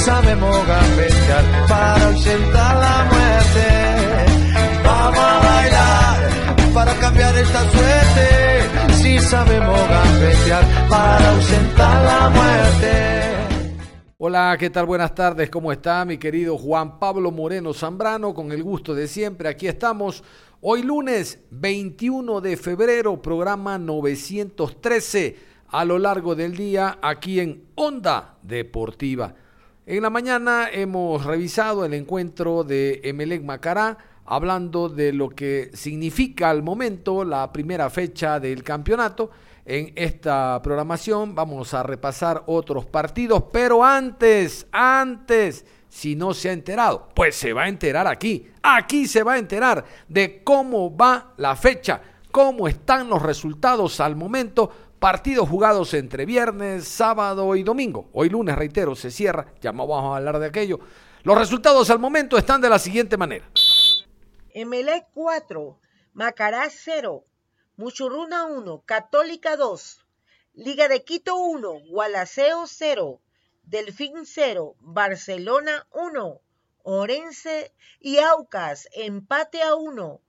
Sabemos 0.00 0.66
gambetear 0.66 1.44
para 1.68 2.06
ausentar 2.06 2.76
la 2.76 3.04
muerte. 3.12 3.66
Vamos 4.82 5.18
a 5.18 5.38
bailar 5.40 6.74
para 6.74 6.94
cambiar 6.94 7.36
esta 7.36 7.70
suerte. 7.70 8.94
Si 8.94 9.18
sabemos 9.18 9.80
gambetear 9.88 10.88
para 10.88 11.30
ausentar 11.30 12.04
la 12.04 12.30
muerte. 12.30 13.30
Hola, 14.18 14.56
¿qué 14.58 14.70
tal? 14.70 14.86
Buenas 14.86 15.14
tardes, 15.14 15.48
¿cómo 15.48 15.72
está 15.72 16.04
mi 16.04 16.18
querido 16.18 16.58
Juan 16.58 16.98
Pablo 16.98 17.30
Moreno 17.30 17.72
Zambrano? 17.72 18.34
Con 18.34 18.52
el 18.52 18.62
gusto 18.62 18.94
de 18.94 19.08
siempre, 19.08 19.48
aquí 19.48 19.66
estamos. 19.66 20.22
Hoy 20.60 20.82
lunes 20.82 21.38
21 21.50 22.42
de 22.42 22.56
febrero, 22.58 23.20
programa 23.22 23.78
913, 23.78 25.36
a 25.68 25.84
lo 25.86 25.98
largo 25.98 26.34
del 26.34 26.54
día, 26.54 26.98
aquí 27.00 27.40
en 27.40 27.64
Onda 27.76 28.36
Deportiva. 28.42 29.34
En 29.90 30.02
la 30.04 30.10
mañana 30.10 30.68
hemos 30.72 31.24
revisado 31.24 31.84
el 31.84 31.94
encuentro 31.94 32.62
de 32.62 33.00
Emelec 33.02 33.42
Macará, 33.42 33.98
hablando 34.24 34.88
de 34.88 35.12
lo 35.12 35.30
que 35.30 35.72
significa 35.74 36.48
al 36.48 36.62
momento 36.62 37.24
la 37.24 37.52
primera 37.52 37.90
fecha 37.90 38.38
del 38.38 38.62
campeonato. 38.62 39.32
En 39.64 39.92
esta 39.96 40.60
programación 40.62 41.34
vamos 41.34 41.74
a 41.74 41.82
repasar 41.82 42.44
otros 42.46 42.86
partidos, 42.86 43.42
pero 43.52 43.82
antes, 43.82 44.68
antes, 44.70 45.66
si 45.88 46.14
no 46.14 46.34
se 46.34 46.50
ha 46.50 46.52
enterado, 46.52 47.08
pues 47.12 47.34
se 47.34 47.52
va 47.52 47.64
a 47.64 47.68
enterar 47.68 48.06
aquí. 48.06 48.46
Aquí 48.62 49.08
se 49.08 49.24
va 49.24 49.32
a 49.32 49.38
enterar 49.38 49.84
de 50.06 50.44
cómo 50.44 50.96
va 50.96 51.32
la 51.36 51.56
fecha, 51.56 52.00
cómo 52.30 52.68
están 52.68 53.08
los 53.08 53.20
resultados 53.20 53.98
al 53.98 54.14
momento 54.14 54.70
Partidos 55.00 55.48
jugados 55.48 55.94
entre 55.94 56.26
viernes, 56.26 56.86
sábado 56.86 57.56
y 57.56 57.62
domingo. 57.62 58.10
Hoy 58.12 58.28
lunes, 58.28 58.54
reitero, 58.54 58.94
se 58.94 59.10
cierra. 59.10 59.46
Ya 59.62 59.72
vamos 59.72 60.04
a 60.04 60.18
hablar 60.18 60.38
de 60.38 60.44
aquello. 60.44 60.78
Los 61.22 61.38
resultados 61.38 61.88
al 61.88 61.98
momento 61.98 62.36
están 62.36 62.60
de 62.60 62.68
la 62.68 62.78
siguiente 62.78 63.16
manera. 63.16 63.48
Emelec 64.52 65.06
4, 65.14 65.80
Macará 66.12 66.68
0, 66.68 67.24
Muchurruna 67.78 68.44
1, 68.44 68.82
Católica 68.84 69.56
2, 69.56 70.04
Liga 70.52 70.86
de 70.86 71.02
Quito 71.02 71.34
1, 71.34 71.80
Gualaceo 71.88 72.66
0, 72.66 73.22
Delfín 73.62 74.26
0, 74.26 74.76
Barcelona 74.80 75.86
1, 75.92 76.40
Orense 76.82 77.72
y 78.00 78.18
Aucas 78.18 78.86
empate 78.92 79.62
a 79.62 79.76
1, 79.76 80.20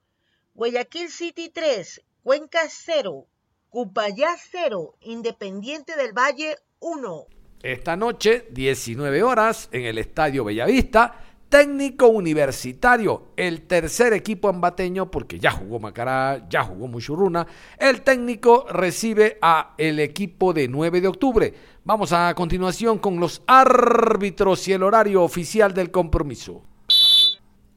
Guayaquil 0.53 1.09
City 1.09 1.49
3, 1.49 2.03
Cuenca 2.23 2.61
0, 2.69 3.27
Cupayá 3.71 4.35
0, 4.51 4.95
Independiente 4.99 5.95
del 5.95 6.11
Valle 6.11 6.57
1. 6.81 7.25
Esta 7.63 7.95
noche, 7.95 8.45
19 8.51 9.23
horas, 9.23 9.69
en 9.71 9.85
el 9.85 9.97
Estadio 9.97 10.43
Bellavista, 10.43 11.15
técnico 11.47 12.07
universitario, 12.07 13.27
el 13.37 13.61
tercer 13.67 14.11
equipo 14.11 14.49
ambateño, 14.49 15.09
porque 15.09 15.39
ya 15.39 15.51
jugó 15.51 15.79
Macará, 15.79 16.49
ya 16.49 16.65
jugó 16.65 16.89
Muchurruna, 16.89 17.47
el 17.77 18.01
técnico 18.01 18.65
recibe 18.69 19.37
a 19.41 19.73
el 19.77 20.01
equipo 20.01 20.51
de 20.51 20.67
9 20.67 20.99
de 20.99 21.07
octubre. 21.07 21.53
Vamos 21.85 22.11
a 22.11 22.35
continuación 22.35 22.99
con 22.99 23.21
los 23.21 23.41
árbitros 23.47 24.67
y 24.67 24.73
el 24.73 24.83
horario 24.83 25.23
oficial 25.23 25.73
del 25.73 25.91
compromiso. 25.91 26.61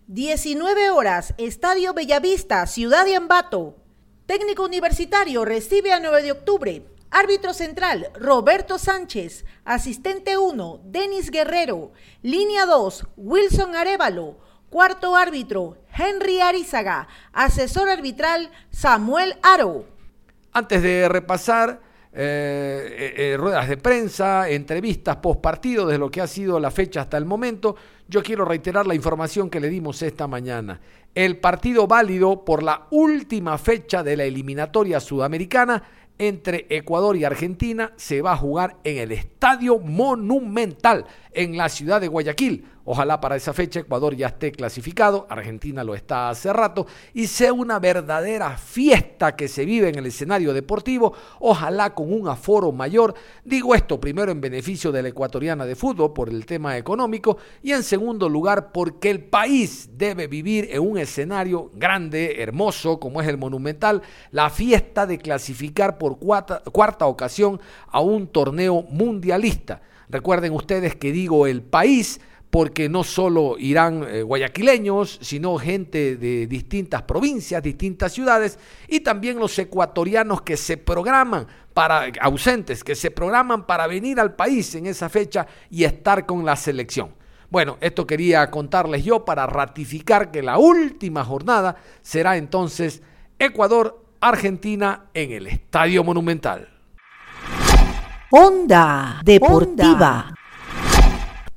19 0.09 0.91
horas, 0.91 1.35
Estadio 1.39 1.95
Bellavista, 1.95 2.67
Ciudad 2.67 3.05
de 3.05 3.15
Ambato. 3.15 3.77
Técnico 4.27 4.65
universitario 4.65 5.45
recibe 5.45 5.93
a 5.93 6.01
9 6.01 6.23
de 6.23 6.33
octubre. 6.33 6.83
Árbitro 7.11 7.53
central, 7.53 8.09
Roberto 8.15 8.79
Sánchez. 8.79 9.45
Asistente 9.67 10.39
1, 10.39 10.81
Denis 10.85 11.31
Guerrero. 11.31 11.93
Línea 12.23 12.65
2, 12.65 13.07
Wilson 13.19 13.75
Arevalo. 13.77 14.39
Cuarto 14.71 15.15
árbitro, 15.15 15.77
Henry 15.95 16.41
Arizaga. 16.41 17.07
Asesor 17.35 17.91
arbitral, 17.91 18.51
Samuel 18.71 19.37
Aro. 19.43 19.85
Antes 20.53 20.83
de 20.83 21.07
repasar 21.07 21.83
eh, 22.11 22.97
eh, 22.97 23.15
eh, 23.17 23.37
ruedas 23.37 23.69
de 23.69 23.77
prensa, 23.77 24.49
entrevistas 24.49 25.17
post 25.17 25.41
partido 25.43 25.87
de 25.87 25.99
lo 25.99 26.11
que 26.11 26.23
ha 26.23 26.27
sido 26.27 26.59
la 26.59 26.71
fecha 26.71 27.03
hasta 27.03 27.19
el 27.19 27.27
momento, 27.27 27.77
yo 28.09 28.23
quiero 28.23 28.45
reiterar 28.45 28.87
la 28.87 28.95
información 28.95 29.49
que 29.49 29.61
le 29.61 29.69
dimos 29.69 30.03
esta 30.03 30.27
mañana. 30.27 30.81
El 31.15 31.39
partido 31.39 31.87
válido 31.87 32.45
por 32.45 32.63
la 32.63 32.87
última 32.91 33.57
fecha 33.59 34.03
de 34.03 34.17
la 34.17 34.25
eliminatoria 34.25 35.01
sudamericana 35.01 35.83
entre 36.19 36.67
Ecuador 36.69 37.17
y 37.17 37.25
Argentina 37.25 37.93
se 37.97 38.23
va 38.23 38.33
a 38.33 38.37
jugar 38.37 38.77
en 38.85 38.99
el 38.99 39.13
Estadio 39.13 39.79
Monumental 39.79 41.07
en 41.33 41.57
la 41.57 41.69
ciudad 41.69 42.01
de 42.01 42.09
Guayaquil. 42.09 42.67
Ojalá 42.87 43.19
para 43.19 43.37
esa 43.37 43.55
fecha 43.55 43.81
Ecuador 43.81 44.15
ya 44.15 44.27
esté 44.27 44.53
clasificado, 44.53 45.27
Argentina 45.31 45.83
lo 45.83 45.95
está 45.95 46.29
hace 46.29 46.53
rato, 46.53 46.87
y 47.15 47.29
sea 47.29 47.53
una 47.55 47.79
verdadera 47.79 48.59
fiesta 48.59 49.37
que 49.37 49.49
se 49.49 49.65
vive 49.65 49.89
en 49.89 49.95
el 49.95 50.07
escenario 50.07 50.53
deportivo, 50.53 51.15
ojalá 51.41 51.95
con 51.95 52.13
un 52.13 52.29
aforo 52.29 52.73
mayor. 52.73 53.15
Digo 53.43 53.75
esto 53.75 53.99
primero 53.99 54.31
en 54.31 54.41
beneficio 54.43 54.93
de 54.93 55.03
la 55.03 55.09
ecuatoriana 55.09 55.65
de 55.65 55.77
fútbol 55.77 56.13
por 56.13 56.29
el 56.29 56.45
tema 56.45 56.77
económico 56.77 57.39
y 57.63 57.73
en 57.73 57.83
segundo 57.83 58.29
lugar 58.29 58.71
porque 58.71 59.09
el 59.09 59.25
país 59.25 59.89
debe 59.97 60.27
vivir 60.27 60.69
en 60.71 60.83
un 60.83 60.99
escenario 60.99 61.71
grande, 61.75 62.43
hermoso, 62.43 63.01
como 63.01 63.23
es 63.23 63.29
el 63.29 63.39
Monumental, 63.39 64.03
la 64.31 64.51
fiesta 64.51 65.07
de 65.07 65.19
clasificar 65.19 65.97
por 65.97 66.19
cuarta, 66.19 66.63
cuarta 66.71 67.07
ocasión 67.07 67.61
a 67.89 68.01
un 68.01 68.27
torneo 68.27 68.83
mundialista. 68.83 69.81
Recuerden 70.09 70.53
ustedes 70.53 70.95
que 70.97 71.13
digo 71.13 71.47
el 71.47 71.63
país 71.63 72.21
porque 72.55 72.89
no 72.89 73.03
solo 73.03 73.57
irán 73.59 74.07
eh, 74.09 74.23
guayaquileños, 74.23 75.19
sino 75.21 75.59
gente 75.59 76.15
de 76.15 76.47
distintas 76.47 77.03
provincias, 77.03 77.61
distintas 77.61 78.13
ciudades, 78.13 78.61
y 78.87 79.01
también 79.01 79.41
los 79.41 79.59
ecuatorianos 79.59 80.43
que 80.43 80.57
se 80.57 80.77
programan 80.77 81.49
para, 81.73 82.13
ausentes, 82.21 82.85
que 82.85 82.95
se 82.95 83.11
programan 83.11 83.67
para 83.67 83.89
venir 83.89 84.21
al 84.21 84.37
país 84.37 84.73
en 84.77 84.87
esa 84.87 85.09
fecha 85.09 85.49
y 85.69 85.83
estar 85.83 86.27
con 86.27 86.45
la 86.45 86.55
selección. 86.55 87.17
Bueno, 87.51 87.77
esto 87.81 88.07
quería 88.07 88.49
contarles 88.53 89.05
yo 89.05 89.25
para 89.25 89.49
ratificar 89.49 90.31
que 90.31 90.41
la 90.41 90.57
última 90.57 91.25
jornada 91.25 91.75
será 92.03 92.37
entonces 92.37 93.03
Ecuador-Argentina 93.37 95.07
en 95.13 95.33
el 95.33 95.49
Estadio 95.49 96.05
Monumental. 96.05 96.69
Onda 98.31 99.21
Deportiva. 99.25 100.34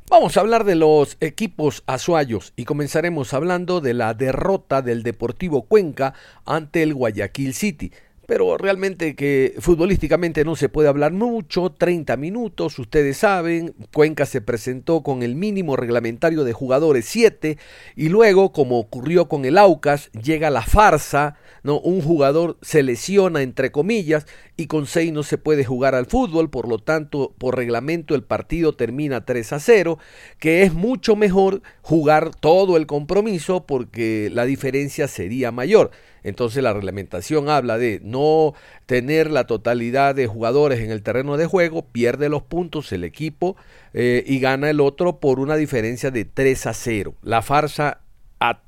Vamos 0.09 0.37
a 0.37 0.39
hablar 0.39 0.63
de 0.63 0.75
los 0.75 1.17
equipos 1.19 1.83
azuayos 1.85 2.53
y 2.55 2.63
comenzaremos 2.63 3.33
hablando 3.33 3.81
de 3.81 3.93
la 3.93 4.13
derrota 4.13 4.81
del 4.81 5.03
Deportivo 5.03 5.63
Cuenca 5.63 6.13
ante 6.45 6.81
el 6.81 6.93
Guayaquil 6.93 7.53
City. 7.53 7.91
Pero 8.25 8.57
realmente 8.57 9.17
que 9.17 9.55
futbolísticamente 9.59 10.45
no 10.45 10.55
se 10.55 10.69
puede 10.69 10.87
hablar 10.87 11.11
mucho, 11.11 11.73
30 11.73 12.15
minutos, 12.15 12.79
ustedes 12.79 13.17
saben, 13.17 13.75
Cuenca 13.93 14.25
se 14.25 14.39
presentó 14.39 15.03
con 15.03 15.23
el 15.23 15.35
mínimo 15.35 15.75
reglamentario 15.75 16.45
de 16.45 16.53
jugadores 16.53 17.03
7 17.05 17.57
y 17.97 18.07
luego, 18.07 18.53
como 18.53 18.79
ocurrió 18.79 19.27
con 19.27 19.43
el 19.43 19.57
Aucas, 19.57 20.09
llega 20.11 20.49
la 20.49 20.61
farsa, 20.61 21.35
¿no? 21.67 21.81
Un 21.81 22.01
jugador 22.01 22.57
se 22.61 22.81
lesiona 22.81 23.41
entre 23.41 23.73
comillas 23.73 24.25
y 24.55 24.67
con 24.67 24.87
6 24.87 25.11
no 25.11 25.21
se 25.21 25.37
puede 25.37 25.65
jugar 25.65 25.95
al 25.95 26.05
fútbol, 26.05 26.49
por 26.49 26.69
lo 26.69 26.79
tanto, 26.79 27.35
por 27.37 27.57
reglamento 27.57 28.15
el 28.15 28.23
partido 28.23 28.73
termina 28.73 29.25
3 29.25 29.51
a 29.51 29.59
0, 29.59 29.99
que 30.39 30.63
es 30.63 30.73
mucho 30.73 31.17
mejor 31.17 31.61
jugar 31.81 32.33
todo 32.33 32.77
el 32.77 32.87
compromiso 32.87 33.65
porque 33.65 34.29
la 34.31 34.45
diferencia 34.45 35.09
sería 35.09 35.51
mayor. 35.51 35.91
Entonces 36.23 36.63
la 36.63 36.71
reglamentación 36.71 37.49
habla 37.49 37.77
de 37.77 37.99
no 38.01 38.53
tener 38.85 39.29
la 39.29 39.45
totalidad 39.45 40.15
de 40.15 40.27
jugadores 40.27 40.79
en 40.79 40.89
el 40.89 41.03
terreno 41.03 41.35
de 41.35 41.47
juego, 41.47 41.85
pierde 41.85 42.29
los 42.29 42.43
puntos 42.43 42.93
el 42.93 43.03
equipo 43.03 43.57
eh, 43.93 44.23
y 44.25 44.39
gana 44.39 44.69
el 44.69 44.79
otro 44.79 45.19
por 45.19 45.41
una 45.41 45.57
diferencia 45.57 46.11
de 46.11 46.23
3 46.23 46.67
a 46.67 46.73
0. 46.73 47.13
La 47.23 47.41
farsa 47.41 47.99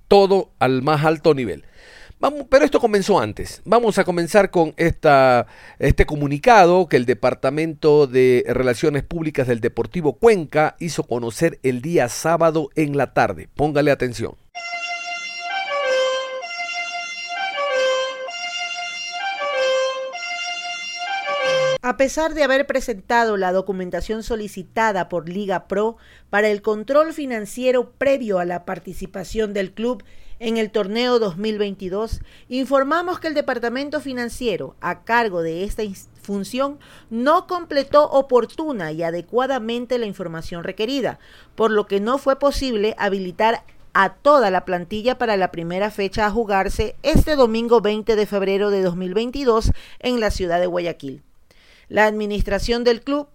todo 0.10 0.52
al 0.60 0.82
más 0.82 1.06
alto 1.06 1.34
nivel. 1.34 1.64
Vamos, 2.22 2.48
pero 2.50 2.66
esto 2.66 2.82
comenzó 2.82 3.18
antes. 3.18 3.62
Vamos 3.64 3.98
a 3.98 4.04
comenzar 4.04 4.52
con 4.52 4.74
esta, 4.76 5.48
este 5.80 6.06
comunicado 6.06 6.90
que 6.90 6.98
el 6.98 7.06
Departamento 7.06 8.08
de 8.08 8.44
Relaciones 8.46 9.04
Públicas 9.04 9.48
del 9.48 9.62
Deportivo 9.62 10.14
Cuenca 10.18 10.76
hizo 10.80 11.04
conocer 11.04 11.60
el 11.64 11.82
día 11.82 12.10
sábado 12.10 12.72
en 12.76 12.98
la 12.98 13.14
tarde. 13.14 13.48
Póngale 13.56 13.92
atención. 13.92 14.36
A 21.90 21.98
pesar 21.98 22.36
de 22.36 22.44
haber 22.44 22.68
presentado 22.68 23.36
la 23.36 23.52
documentación 23.52 24.22
solicitada 24.22 25.10
por 25.10 25.28
Liga 25.28 25.68
Pro 25.68 25.98
para 26.30 26.48
el 26.48 26.62
control 26.62 27.14
financiero 27.14 27.94
previo 27.94 28.38
a 28.38 28.46
la 28.46 28.64
participación 28.64 29.54
del 29.54 29.72
club 29.72 30.04
en 30.38 30.58
el 30.58 30.70
torneo 30.70 31.18
2022, 31.18 32.22
informamos 32.48 33.20
que 33.20 33.28
el 33.28 33.34
Departamento 33.34 34.02
Financiero, 34.02 34.76
a 34.82 35.04
cargo 35.04 35.42
de 35.42 35.64
esta 35.64 35.82
función, 36.22 36.78
no 37.10 37.48
completó 37.48 38.08
oportuna 38.12 38.92
y 38.92 39.02
adecuadamente 39.02 39.98
la 39.98 40.06
información 40.06 40.64
requerida, 40.64 41.18
por 41.56 41.72
lo 41.72 41.88
que 41.88 42.00
no 42.00 42.20
fue 42.20 42.38
posible 42.38 42.94
habilitar 43.00 43.64
a 43.94 44.14
toda 44.14 44.52
la 44.52 44.64
plantilla 44.64 45.18
para 45.18 45.38
la 45.38 45.50
primera 45.50 45.90
fecha 45.90 46.28
a 46.28 46.32
jugarse 46.32 46.96
este 47.02 47.36
domingo 47.36 47.82
20 47.82 48.16
de 48.16 48.28
febrero 48.28 48.70
de 48.70 48.84
2022 48.84 49.72
en 49.98 50.20
la 50.20 50.30
ciudad 50.30 50.60
de 50.60 50.68
Guayaquil. 50.68 51.24
La 51.90 52.06
administración 52.06 52.84
del 52.84 53.02
club 53.02 53.28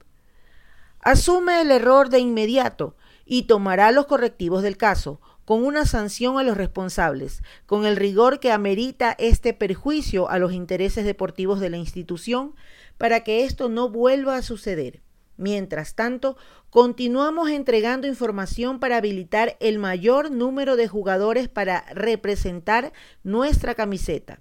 asume 1.01 1.61
el 1.61 1.71
error 1.71 2.09
de 2.09 2.21
inmediato 2.21 2.97
y 3.27 3.43
tomará 3.43 3.93
los 3.93 4.07
correctivos 4.07 4.63
del 4.63 4.77
caso, 4.77 5.21
con 5.45 5.65
una 5.65 5.85
sanción 5.85 6.39
a 6.39 6.43
los 6.43 6.57
responsables, 6.57 7.43
con 7.67 7.85
el 7.85 7.97
rigor 7.97 8.41
que 8.41 8.51
amerita 8.51 9.15
este 9.19 9.53
perjuicio 9.53 10.31
a 10.31 10.39
los 10.39 10.53
intereses 10.53 11.05
deportivos 11.05 11.61
de 11.61 11.69
la 11.69 11.77
institución, 11.77 12.55
para 12.97 13.21
que 13.21 13.45
esto 13.45 13.69
no 13.69 13.91
vuelva 13.91 14.37
a 14.37 14.43
suceder. 14.43 15.03
Mientras 15.37 15.95
tanto, 15.97 16.37
continuamos 16.71 17.51
entregando 17.51 18.07
información 18.07 18.79
para 18.79 18.99
habilitar 18.99 19.57
el 19.61 19.79
mayor 19.79 20.31
número 20.31 20.77
de 20.77 20.87
jugadores 20.87 21.49
para 21.49 21.85
representar 21.93 22.93
nuestra 23.25 23.75
camiseta. 23.75 24.41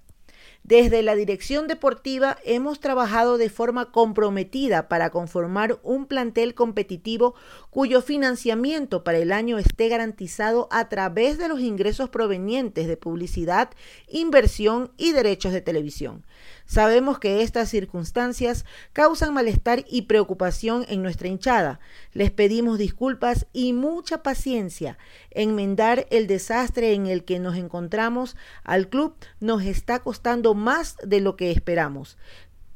Desde 0.66 1.02
la 1.02 1.14
dirección 1.14 1.66
deportiva 1.66 2.38
hemos 2.42 2.80
trabajado 2.80 3.36
de 3.36 3.50
forma 3.50 3.92
comprometida 3.92 4.88
para 4.88 5.10
conformar 5.10 5.78
un 5.82 6.06
plantel 6.06 6.54
competitivo 6.54 7.34
cuyo 7.68 8.00
financiamiento 8.00 9.04
para 9.04 9.18
el 9.18 9.30
año 9.30 9.58
esté 9.58 9.90
garantizado 9.90 10.68
a 10.70 10.88
través 10.88 11.36
de 11.36 11.48
los 11.48 11.60
ingresos 11.60 12.08
provenientes 12.08 12.86
de 12.86 12.96
publicidad, 12.96 13.68
inversión 14.08 14.90
y 14.96 15.12
derechos 15.12 15.52
de 15.52 15.60
televisión. 15.60 16.24
Sabemos 16.66 17.18
que 17.18 17.42
estas 17.42 17.68
circunstancias 17.68 18.64
causan 18.92 19.34
malestar 19.34 19.84
y 19.88 20.02
preocupación 20.02 20.86
en 20.88 21.02
nuestra 21.02 21.28
hinchada. 21.28 21.78
Les 22.12 22.30
pedimos 22.30 22.78
disculpas 22.78 23.46
y 23.52 23.72
mucha 23.74 24.22
paciencia. 24.22 24.96
Enmendar 25.30 26.06
el 26.10 26.26
desastre 26.26 26.94
en 26.94 27.06
el 27.06 27.24
que 27.24 27.38
nos 27.38 27.56
encontramos 27.56 28.36
al 28.62 28.88
club 28.88 29.14
nos 29.40 29.62
está 29.62 29.98
costando 29.98 30.54
más 30.54 30.96
de 31.04 31.20
lo 31.20 31.36
que 31.36 31.50
esperamos. 31.50 32.16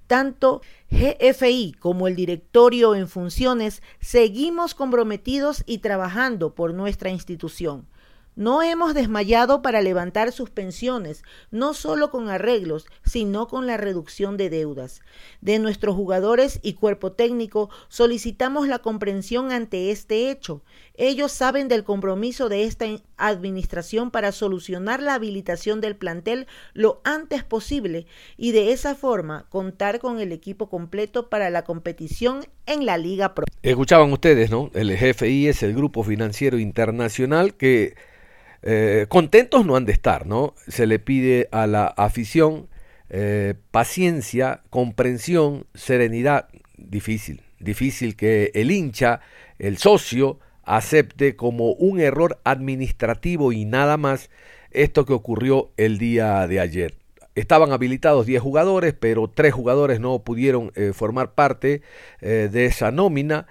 Tanto 0.07 0.63
GFI 0.91 1.75
como 1.79 2.09
el 2.09 2.17
directorio 2.17 2.95
en 2.95 3.09
funciones 3.09 3.83
seguimos 4.01 4.75
comprometidos 4.75 5.65
y 5.67 5.79
trabajando 5.79 6.55
por 6.55 6.73
nuestra 6.73 7.11
institución. 7.11 7.87
No 8.39 8.63
hemos 8.63 8.95
desmayado 8.95 9.63
para 9.63 9.83
levantar 9.83 10.31
sus 10.31 10.49
pensiones, 10.49 11.25
no 11.51 11.75
solo 11.75 12.13
con 12.13 12.29
arreglos, 12.29 12.87
sino 13.05 13.49
con 13.49 13.67
la 13.67 13.77
reducción 13.77 14.37
de 14.37 14.49
deudas. 14.49 15.01
De 15.41 15.59
nuestros 15.59 15.97
jugadores 15.97 16.61
y 16.63 16.75
cuerpo 16.75 17.11
técnico 17.11 17.69
solicitamos 17.89 18.69
la 18.69 18.79
comprensión 18.79 19.51
ante 19.51 19.91
este 19.91 20.31
hecho. 20.31 20.63
Ellos 20.95 21.33
saben 21.33 21.67
del 21.67 21.83
compromiso 21.83 22.49
de 22.49 22.63
esta 22.63 22.87
administración 23.17 24.13
para 24.13 24.31
solucionar 24.31 25.03
la 25.03 25.15
habilitación 25.15 25.81
del 25.81 25.97
plantel 25.97 26.47
lo 26.75 27.01
antes 27.03 27.43
posible 27.43 28.07
y 28.37 28.53
de 28.53 28.71
esa 28.71 28.95
forma 28.95 29.47
contar 29.49 29.99
con 29.99 30.21
el 30.21 30.31
equipo 30.31 30.69
completo 30.69 31.29
para 31.29 31.51
la 31.51 31.65
competición 31.65 32.47
en 32.67 32.87
la 32.87 32.99
Liga 32.99 33.35
Pro. 33.35 33.47
Escuchaban 33.65 34.13
ustedes, 34.13 34.49
¿no? 34.49 34.71
El 34.75 34.97
GFI 34.97 35.49
es 35.49 35.65
el 35.65 35.75
Grupo 35.75 36.05
Financiero 36.05 36.57
Internacional 36.61 37.55
que 37.55 37.97
eh, 38.63 39.07
contentos 39.09 39.65
no 39.65 39.77
han 39.77 39.85
de 39.85 39.93
estar, 39.93 40.27
¿no? 40.27 40.55
Se 40.67 40.87
le 40.87 40.99
pide 40.99 41.49
a 41.53 41.67
la 41.67 41.87
afición 41.87 42.69
eh, 43.11 43.55
paciencia, 43.71 44.63
comprensión, 44.71 45.67
serenidad. 45.75 46.49
Difícil, 46.77 47.43
difícil 47.61 48.17
que 48.17 48.51
el 48.55 48.71
hincha, 48.71 49.21
el 49.59 49.79
socio, 49.79 50.39
acepte 50.65 51.35
como 51.35 51.73
un 51.73 52.01
error 52.01 52.41
administrativo 52.45 53.53
y 53.53 53.65
nada 53.65 53.97
más 53.97 54.29
esto 54.71 55.07
que 55.07 55.15
ocurrió 55.15 55.71
el 55.77 55.99
día 55.99 56.47
de 56.47 56.61
ayer. 56.61 56.95
Estaban 57.35 57.73
habilitados 57.73 58.27
10 58.27 58.43
jugadores, 58.43 58.95
pero 58.99 59.29
3 59.29 59.55
jugadores 59.55 60.01
no 60.01 60.19
pudieron 60.25 60.73
eh, 60.75 60.93
formar 60.93 61.35
parte 61.35 61.83
de 62.21 62.67
esa 62.67 62.91
nómina. 62.91 63.47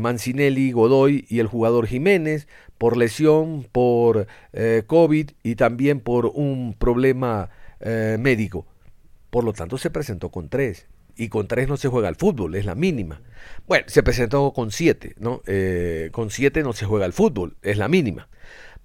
Mancinelli, 0.00 0.72
Godoy 0.72 1.26
y 1.28 1.40
el 1.40 1.46
jugador 1.46 1.86
Jiménez 1.86 2.46
por 2.78 2.96
lesión, 2.96 3.64
por 3.70 4.26
eh, 4.52 4.82
COVID 4.86 5.30
y 5.42 5.54
también 5.54 6.00
por 6.00 6.26
un 6.26 6.74
problema 6.78 7.50
eh, 7.80 8.16
médico. 8.18 8.66
Por 9.30 9.44
lo 9.44 9.52
tanto, 9.52 9.78
se 9.78 9.90
presentó 9.90 10.30
con 10.30 10.48
tres. 10.48 10.86
Y 11.16 11.28
con 11.28 11.46
tres 11.46 11.68
no 11.68 11.76
se 11.76 11.88
juega 11.88 12.08
el 12.08 12.16
fútbol, 12.16 12.54
es 12.54 12.64
la 12.64 12.74
mínima. 12.74 13.20
Bueno, 13.66 13.84
se 13.86 14.02
presentó 14.02 14.52
con 14.52 14.70
siete, 14.70 15.14
¿no? 15.18 15.42
Eh, 15.46 16.08
con 16.10 16.30
siete 16.30 16.62
no 16.62 16.72
se 16.72 16.86
juega 16.86 17.06
el 17.06 17.12
fútbol, 17.12 17.56
es 17.62 17.76
la 17.76 17.88
mínima. 17.88 18.28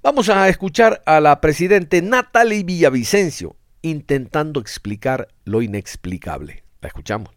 Vamos 0.04 0.30
a 0.30 0.48
escuchar 0.50 1.02
a 1.06 1.20
la 1.20 1.42
presidente 1.42 2.02
Natalie 2.02 2.64
Villavicencio 2.64 3.56
intentando 3.82 4.60
explicar 4.60 5.30
lo 5.44 5.62
inexplicable. 5.62 6.64
La 6.82 6.90
escuchamos. 6.90 7.37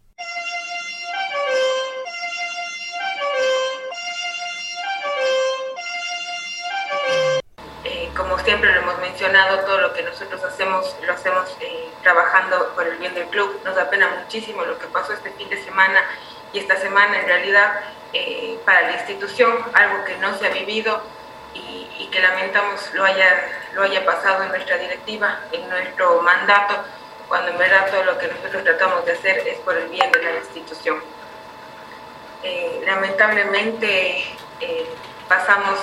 Todo 9.49 9.77
lo 9.79 9.93
que 9.93 10.03
nosotros 10.03 10.43
hacemos 10.43 10.95
lo 11.05 11.13
hacemos 11.13 11.55
eh, 11.59 11.89
trabajando 12.01 12.71
por 12.75 12.85
el 12.85 12.97
bien 12.97 13.13
del 13.13 13.27
club. 13.27 13.59
Nos 13.63 13.75
da 13.75 13.89
pena 13.89 14.09
muchísimo 14.21 14.63
lo 14.63 14.77
que 14.77 14.87
pasó 14.87 15.13
este 15.13 15.31
fin 15.31 15.49
de 15.49 15.63
semana 15.63 16.03
y 16.53 16.59
esta 16.59 16.77
semana 16.77 17.19
en 17.19 17.25
realidad 17.25 17.81
eh, 18.13 18.59
para 18.65 18.81
la 18.81 18.93
institución, 18.93 19.57
algo 19.73 20.03
que 20.05 20.17
no 20.17 20.37
se 20.37 20.47
ha 20.47 20.49
vivido 20.49 21.01
y, 21.53 22.07
que 22.11 22.19
lamentamos 22.19 22.93
lo 22.93 23.05
haya, 23.05 23.47
lo 23.73 23.83
haya 23.83 24.05
pasado 24.05 24.43
en 24.43 24.49
nuestra 24.49 24.77
directiva, 24.77 25.39
en 25.53 25.69
nuestro 25.69 26.21
mandato, 26.21 26.83
cuando 27.29 27.51
en 27.51 27.57
verdad 27.57 27.89
todo 27.89 28.03
lo 28.03 28.17
que 28.17 28.27
nosotros 28.27 28.65
tratamos 28.65 29.05
de 29.05 29.13
hacer 29.13 29.47
es 29.47 29.57
por 29.59 29.77
el 29.77 29.87
bien 29.87 30.11
de 30.11 30.21
la 30.21 30.39
institución. 30.39 31.01
Eh, 32.43 32.83
lamentablemente 32.85 34.25
pasamos 35.29 35.79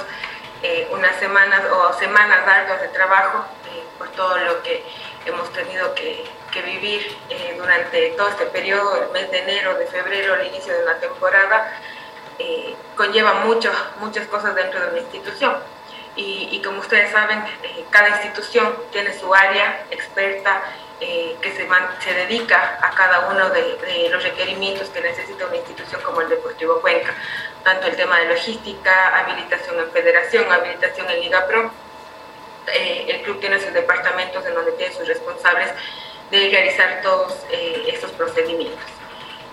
eh, 0.63 0.89
unas 0.91 1.17
semanas 1.21 1.63
o 1.71 1.93
semanas 1.99 2.45
largas 2.45 2.81
de 2.81 2.89
trabajo 2.89 3.45
eh, 3.67 3.85
por 3.97 4.09
todo 4.09 4.37
lo 4.39 4.63
que 4.63 4.85
hemos 5.25 5.53
tenido 5.53 5.95
que, 5.95 6.27
vivir 6.65 7.17
eh, 7.31 7.55
durante 7.57 8.09
todo 8.17 8.31
este 8.31 8.47
periodo, 8.47 9.01
el 9.01 9.11
mes 9.11 9.31
de 9.31 9.39
enero, 9.39 9.79
de 9.79 9.87
febrero, 9.87 10.35
el 10.35 10.49
inicio 10.49 10.77
de 10.77 10.83
una 10.83 10.99
temporada, 10.99 11.73
conlleva 12.97 13.35
mucho, 13.45 13.71
muchas 14.01 14.27
cosas 14.27 14.57
dentro 14.57 14.81
de 14.81 14.89
una 14.89 14.99
institución. 14.99 15.57
Y, 16.17 16.61
como 16.65 16.81
ustedes 16.81 17.13
saben, 17.13 17.45
cada 17.91 18.09
institución 18.09 18.75
tiene 18.91 19.17
su 19.17 19.33
área 19.33 19.85
experta 19.93 20.65
que 20.99 21.53
se, 21.53 21.69
se, 22.05 22.15
dedica 22.15 22.79
a 22.83 22.91
cada 22.91 23.29
uno 23.29 23.51
de, 23.51 23.77
de, 23.77 24.09
los 24.11 24.23
requerimientos 24.23 24.89
que 24.89 25.01
necesita 25.01 25.47
una 25.47 25.57
institución 25.57 26.01
como 26.03 26.21
el 26.23 26.29
Deportivo 26.29 26.81
Cuenca 26.81 27.15
tanto 27.69 27.87
el 27.87 27.97
tema 27.97 28.19
de 28.21 28.29
logística, 28.29 29.19
habilitación 29.19 29.79
en 29.79 29.91
federación, 29.91 30.51
habilitación 30.51 31.11
en 31.11 31.21
Liga 31.21 31.47
Pro. 31.47 31.71
Eh, 32.73 33.07
el 33.09 33.23
club 33.23 33.41
tiene 33.41 33.61
sus 33.61 33.75
departamentos 33.75 34.45
en 34.47 34.55
donde 34.55 34.73
tiene 34.73 34.95
sus 34.95 35.07
responsables 35.07 35.71
de 36.31 36.49
realizar 36.49 37.01
todos 37.03 37.35
eh, 37.51 37.85
estos 37.89 38.11
procedimientos. 38.13 38.87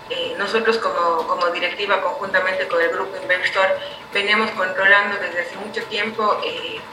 Eh, 0.08 0.34
nosotros 0.38 0.78
como, 0.78 1.26
como, 1.26 1.50
directiva, 1.50 2.00
conjuntamente 2.00 2.66
con 2.68 2.80
el 2.80 2.90
grupo 2.90 3.16
inversor, 3.20 3.66
veníamos 4.14 4.50
controlando 4.52 5.18
desde 5.18 5.42
hace 5.42 5.56
mucho 5.56 5.82
tiempo 5.84 6.40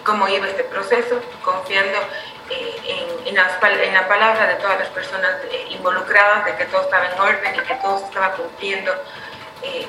cómo 0.03 0.27
iba 0.27 0.47
este 0.47 0.63
proceso, 0.63 1.21
confiando 1.41 1.99
en, 2.49 3.27
en, 3.27 3.37
en, 3.37 3.93
la 3.93 4.07
palabra 4.07 4.47
de 4.47 4.55
todas 4.55 4.79
las 4.79 4.89
personas 4.89 5.37
involucradas, 5.69 6.45
de 6.45 6.55
que 6.55 6.65
todo 6.65 6.81
estaba 6.81 7.09
en 7.11 7.19
orden 7.19 7.55
y 7.55 7.59
que 7.59 7.75
todo 7.75 8.05
estaba 8.05 8.31
cumpliendo 8.33 8.91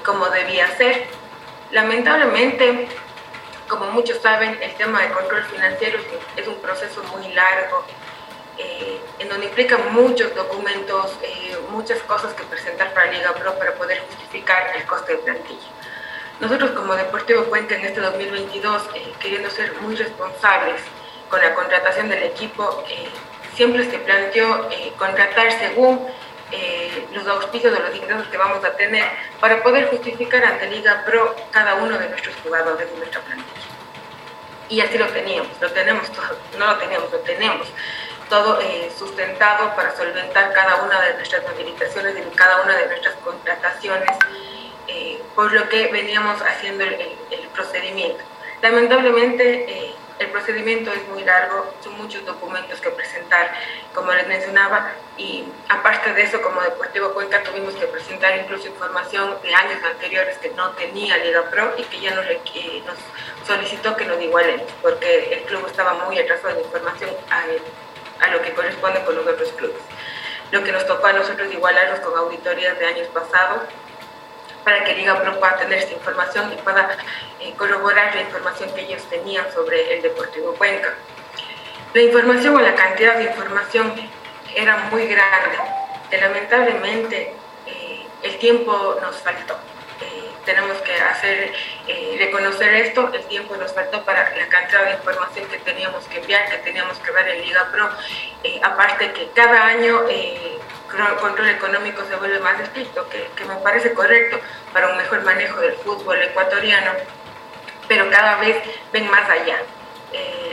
como 0.05 0.27
debía 0.27 0.69
ser. 0.77 1.07
Lamentablemente, 1.73 2.87
como 3.69 3.87
muchos 3.87 4.19
saben, 4.19 4.59
el 4.63 4.75
tema 4.75 5.03
de 5.03 5.11
control 5.11 5.43
financiero 5.45 5.99
es 6.37 6.47
un 6.47 6.57
proceso 6.57 7.03
muy 7.05 7.33
largo, 7.33 7.85
eh, 8.59 9.01
en 9.19 9.29
donde 9.29 9.47
implica 9.47 9.79
muchos 9.91 10.35
documentos, 10.35 11.19
eh, 11.23 11.59
muchas 11.71 11.99
cosas 12.03 12.35
que 12.35 12.45
presentar 12.45 12.93
para 12.95 13.11
Liga 13.11 13.33
Pro 13.35 13.59
para 13.59 13.75
poder 13.75 14.01
justificar 14.07 14.77
el 14.77 14.85
coste 14.85 15.13
de 15.13 15.19
plantilla. 15.19 15.69
Nosotros 16.41 16.73
como 16.73 16.95
Deportivo 16.95 17.45
Cuenca 17.45 17.75
en 17.75 17.85
este 17.85 18.01
2022, 18.01 18.83
eh, 18.95 19.13
queriendo 19.19 19.51
ser 19.51 19.73
muy 19.81 19.97
responsables 19.97 20.81
con 21.35 21.43
la 21.43 21.53
contratación 21.53 22.09
del 22.09 22.23
equipo, 22.23 22.85
siempre 23.57 23.91
se 23.91 23.99
planteó 23.99 24.69
contratar 24.97 25.51
según 25.51 26.07
los 27.13 27.27
auspicios 27.27 27.73
de 27.73 27.81
los 27.81 27.97
ingresos 27.97 28.29
que 28.29 28.37
vamos 28.37 28.65
a 28.65 28.77
tener 28.77 29.05
para 29.41 29.61
poder 29.61 29.89
justificar 29.91 30.45
ante 30.45 30.71
Liga 30.71 31.03
Pro 31.05 31.35
cada 31.51 31.75
uno 31.75 31.99
de 31.99 32.09
nuestros 32.09 32.37
jugadores 32.45 32.89
de 32.89 32.97
nuestra 32.99 33.21
plantilla. 33.23 33.67
Y 34.69 34.81
así 34.81 34.97
lo 34.97 35.09
teníamos, 35.09 35.51
lo 35.61 35.73
tenemos 35.73 36.09
todo, 36.13 36.39
no 36.57 36.67
lo 36.67 36.77
teníamos, 36.79 37.11
lo 37.11 37.19
tenemos 37.19 37.67
todo 38.29 38.61
eh, 38.61 38.93
sustentado 38.97 39.75
para 39.75 39.97
solventar 39.97 40.53
cada 40.53 40.85
una 40.85 41.01
de 41.01 41.15
nuestras 41.15 41.45
habilitaciones 41.47 42.15
y 42.17 42.37
cada 42.37 42.63
una 42.63 42.77
de 42.77 42.87
nuestras 42.87 43.17
contrataciones, 43.17 44.11
eh, 44.87 45.21
por 45.35 45.53
lo 45.53 45.69
que 45.69 45.89
veníamos 45.89 46.41
haciendo 46.43 46.85
el, 46.85 47.17
procedimiento. 47.53 48.23
Lamentablemente, 48.63 49.65
eh, 49.69 49.95
el 50.19 50.29
procedimiento 50.29 50.93
es 50.93 51.07
muy 51.09 51.25
largo, 51.25 51.75
son 51.83 51.97
muchos 51.97 52.25
documentos 52.25 52.81
que 52.81 52.91
presentar, 52.91 53.53
como 53.95 54.13
les 54.13 54.27
mencionaba, 54.27 54.93
y 55.17 55.45
aparte 55.69 56.13
de 56.13 56.23
eso, 56.23 56.41
como 56.41 56.61
Deportivo 56.63 57.13
Cuenca 57.13 57.43
tuvimos 57.43 57.75
que 57.75 57.87
presentar 57.87 58.37
incluso 58.39 58.69
información 58.69 59.37
de 59.43 59.55
años 59.55 59.83
anteriores 59.85 60.39
que 60.39 60.51
no 60.51 60.71
tenía 60.71 61.17
Liga 61.19 61.43
Pro 61.51 61.75
y 61.77 61.83
que 61.85 62.01
ya 62.01 62.15
nos, 62.15 62.27
nos 62.27 63.47
solicitó 63.47 63.97
que 63.97 64.05
nos 64.05 64.21
igualemos, 64.21 64.67
porque 64.83 65.35
el 65.35 65.43
club 65.43 65.67
estaba 65.67 65.95
muy 66.05 66.19
atrasado 66.19 66.59
en 66.59 66.65
información 66.65 67.11
a 67.31 67.45
a 68.21 68.31
lo 68.31 68.43
que 68.43 68.53
corresponde 68.53 69.03
con 69.05 69.17
los 69.17 69.27
otros 69.27 69.51
clubes. 69.53 69.83
Lo 70.51 70.63
que 70.63 70.73
nos 70.73 70.87
tocó 70.87 71.07
a 71.07 71.13
nosotros 71.13 71.53
igualarlos 71.53 72.01
con 72.01 72.17
auditorías 72.17 72.79
de 72.79 72.87
años 72.87 73.09
pasados 73.09 73.63
para 74.65 74.83
que 74.85 74.95
Liga 74.95 75.21
Pro 75.21 75.39
pueda 75.39 75.57
tener 75.57 75.79
esta 75.79 75.93
información 75.93 76.53
y 76.53 76.57
pueda 76.63 76.97
eh, 77.41 77.53
corroborar 77.57 78.15
la 78.15 78.23
información 78.23 78.75
que 78.75 78.83
ellos 78.83 79.03
tenían 79.11 79.45
sobre 79.53 79.95
el 79.95 80.03
Deportivo 80.03 80.55
Cuenca. 80.55 80.95
La 81.93 82.03
información 82.03 82.57
o 82.57 82.61
la 82.61 82.75
cantidad 82.75 83.17
de 83.17 83.25
información 83.25 83.95
era 84.55 84.77
muy 84.91 85.07
grande, 85.07 85.59
lamentablemente 86.21 87.35
eh, 87.67 88.07
el 88.23 88.39
tiempo 88.39 88.99
nos 89.01 89.17
faltó. 89.17 89.57
Tenemos 90.45 90.77
que 90.83 90.95
hacer, 90.95 91.53
eh, 91.89 92.17
reconocer 92.19 92.75
esto, 92.75 93.11
el 93.15 93.25
tiempo 93.25 93.57
nos 93.57 93.73
faltó 93.73 94.05
para 94.05 94.37
la 94.37 94.47
cantidad 94.49 94.85
de 94.85 94.93
información 94.93 95.47
que 95.49 95.59
teníamos 95.59 96.05
que 96.05 96.19
enviar, 96.19 96.51
que 96.51 96.59
teníamos 96.59 96.99
que 96.99 97.11
ver 97.13 97.29
en 97.29 97.43
Liga 97.43 97.67
Pro, 97.73 97.89
eh, 98.43 98.61
aparte 98.63 99.13
que 99.13 99.31
cada 99.35 99.65
año 99.65 100.03
eh, 100.09 100.59
el 100.59 100.61
control 101.21 101.49
económico 101.49 102.03
se 102.09 102.17
vuelve 102.17 102.39
más 102.41 102.61
estricto, 102.61 103.09
que, 103.09 103.29
que 103.37 103.45
me 103.45 103.57
parece 103.57 103.93
correcto 103.93 104.39
para 104.73 104.89
un 104.89 104.97
mejor 104.97 105.23
manejo 105.23 105.61
del 105.61 105.75
fútbol 105.75 106.21
ecuatoriano, 106.23 106.93
pero 107.89 108.11
cada 108.11 108.37
vez 108.37 108.57
ven 108.93 109.11
más 109.11 109.29
allá. 109.29 109.59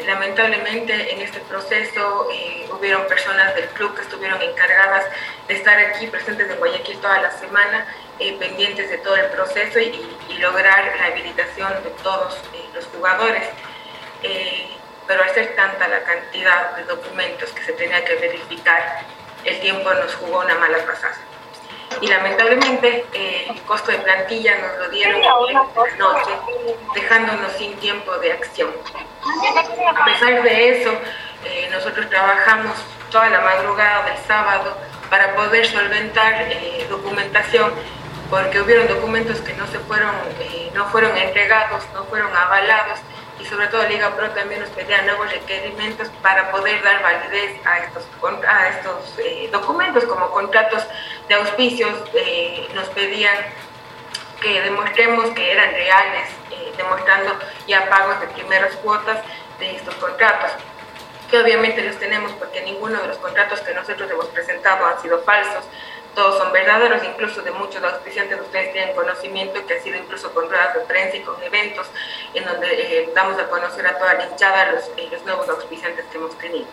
lamentablemente 0.05 1.13
en 1.13 1.21
este 1.21 1.39
proceso 1.41 2.27
hubieron 2.71 3.05
personas 3.07 3.55
del 3.55 3.67
club 3.69 3.93
que 3.95 4.01
estuvieron 4.01 4.41
encargadas 4.41 5.05
de 5.47 5.53
estar 5.53 5.77
aquí 5.77 6.07
presentes 6.07 6.49
en 6.49 6.57
Guayaquil 6.57 6.97
toda 6.97 7.21
la 7.21 7.31
semana 7.31 7.85
eh, 8.23 8.35
pendientes 8.37 8.87
de 8.87 8.99
todo 8.99 9.15
el 9.15 9.31
proceso 9.31 9.79
y, 9.79 9.91
lograr 10.37 10.95
la 10.97 11.05
habilitación 11.05 11.71
de 11.83 11.89
todos 12.01 12.35
eh, 12.53 12.65
los 12.73 12.85
jugadores. 12.85 13.43
Eh, 14.23 14.69
pero 15.07 15.23
al 15.23 15.29
ser 15.31 15.55
tanta 15.55 15.87
la 15.87 16.03
cantidad 16.03 16.75
de 16.75 16.83
documentos 16.85 17.51
que 17.51 17.63
se 17.63 17.73
tenía 17.73 18.03
que 18.05 18.15
verificar, 18.15 19.01
el 19.45 19.59
tiempo 19.59 19.93
nos 19.93 20.15
jugó 20.15 20.39
una 20.39 20.55
mala 20.55 20.77
pasada. 20.85 21.17
Y 21.99 22.07
lamentablemente 22.07 23.05
el 23.13 23.61
costo 23.63 23.91
de 23.91 23.97
plantilla 23.99 24.57
nos 24.59 24.77
lo 24.79 24.89
dieron 24.89 25.15
en 25.15 25.53
la 25.53 25.97
noche, 25.97 26.31
dejándonos 26.95 27.51
sin 27.53 27.75
tiempo 27.77 28.17
de 28.17 28.31
acción. 28.31 28.71
A 29.95 30.05
pesar 30.05 30.41
de 30.41 30.81
eso, 30.81 30.93
nosotros 31.69 32.09
trabajamos 32.09 32.77
toda 33.11 33.29
la 33.29 33.41
madrugada 33.41 34.05
del 34.05 34.17
sábado 34.25 34.77
para 35.09 35.35
poder 35.35 35.65
solventar 35.67 36.47
documentación 36.89 37.73
porque 38.29 38.61
hubieron 38.61 38.87
documentos 38.87 39.39
que 39.41 39.53
no 39.53 39.67
se 39.67 39.77
fueron, 39.79 40.15
eh, 40.39 40.71
no 40.73 40.85
fueron 40.87 41.15
entregados, 41.17 41.83
no 41.93 42.05
fueron 42.05 42.33
avalados 42.35 42.99
y 43.41 43.45
sobre 43.45 43.67
todo 43.67 43.87
Liga 43.87 44.15
Pro 44.15 44.29
también 44.31 44.61
nos 44.61 44.69
pedía 44.69 45.01
nuevos 45.01 45.31
requerimientos 45.31 46.09
para 46.21 46.51
poder 46.51 46.83
dar 46.83 47.01
validez 47.01 47.59
a 47.65 47.79
estos, 47.79 48.05
a 48.47 48.69
estos 48.69 49.19
eh, 49.19 49.49
documentos 49.51 50.03
como 50.05 50.29
contratos 50.31 50.83
de 51.27 51.35
auspicios, 51.35 51.93
eh, 52.13 52.67
nos 52.73 52.87
pedían 52.89 53.35
que 54.41 54.61
demostremos 54.61 55.29
que 55.31 55.51
eran 55.51 55.71
reales, 55.71 56.29
demostrando 56.77 57.37
ya 57.67 57.87
pagos 57.89 58.19
de 58.21 58.27
primeras 58.27 58.75
cuotas 58.77 59.19
de 59.59 59.75
estos 59.75 59.93
contratos 59.95 60.51
que 61.31 61.39
obviamente 61.39 61.81
los 61.81 61.97
tenemos 61.97 62.33
porque 62.33 62.61
ninguno 62.61 63.01
de 63.01 63.07
los 63.07 63.17
contratos 63.17 63.61
que 63.61 63.73
nosotros 63.73 64.11
hemos 64.11 64.25
presentado 64.27 64.85
han 64.85 65.01
sido 65.01 65.23
falsos, 65.23 65.63
todos 66.15 66.37
son 66.37 66.51
verdaderos, 66.51 67.03
incluso 67.03 67.41
de 67.41 67.51
muchos 67.51 67.83
auspiciantes 67.83 68.39
ustedes 68.39 68.73
tienen 68.73 68.95
conocimiento 68.95 69.65
que 69.65 69.75
ha 69.75 69.81
sido 69.81 69.97
incluso 69.97 70.33
con 70.33 70.49
ruedas 70.49 70.73
de 70.75 70.81
prensa 70.81 71.17
y 71.17 71.21
con 71.21 71.41
eventos 71.41 71.87
en 72.33 72.45
donde 72.45 72.67
eh, 72.69 73.09
damos 73.15 73.39
a 73.39 73.47
conocer 73.47 73.87
a 73.87 73.97
toda 73.97 74.13
la 74.15 74.25
hinchada 74.25 74.71
los, 74.73 74.85
eh, 74.97 75.07
los 75.11 75.23
nuevos 75.23 75.47
auspiciantes 75.49 76.05
que 76.11 76.17
hemos 76.17 76.37
tenido. 76.37 76.67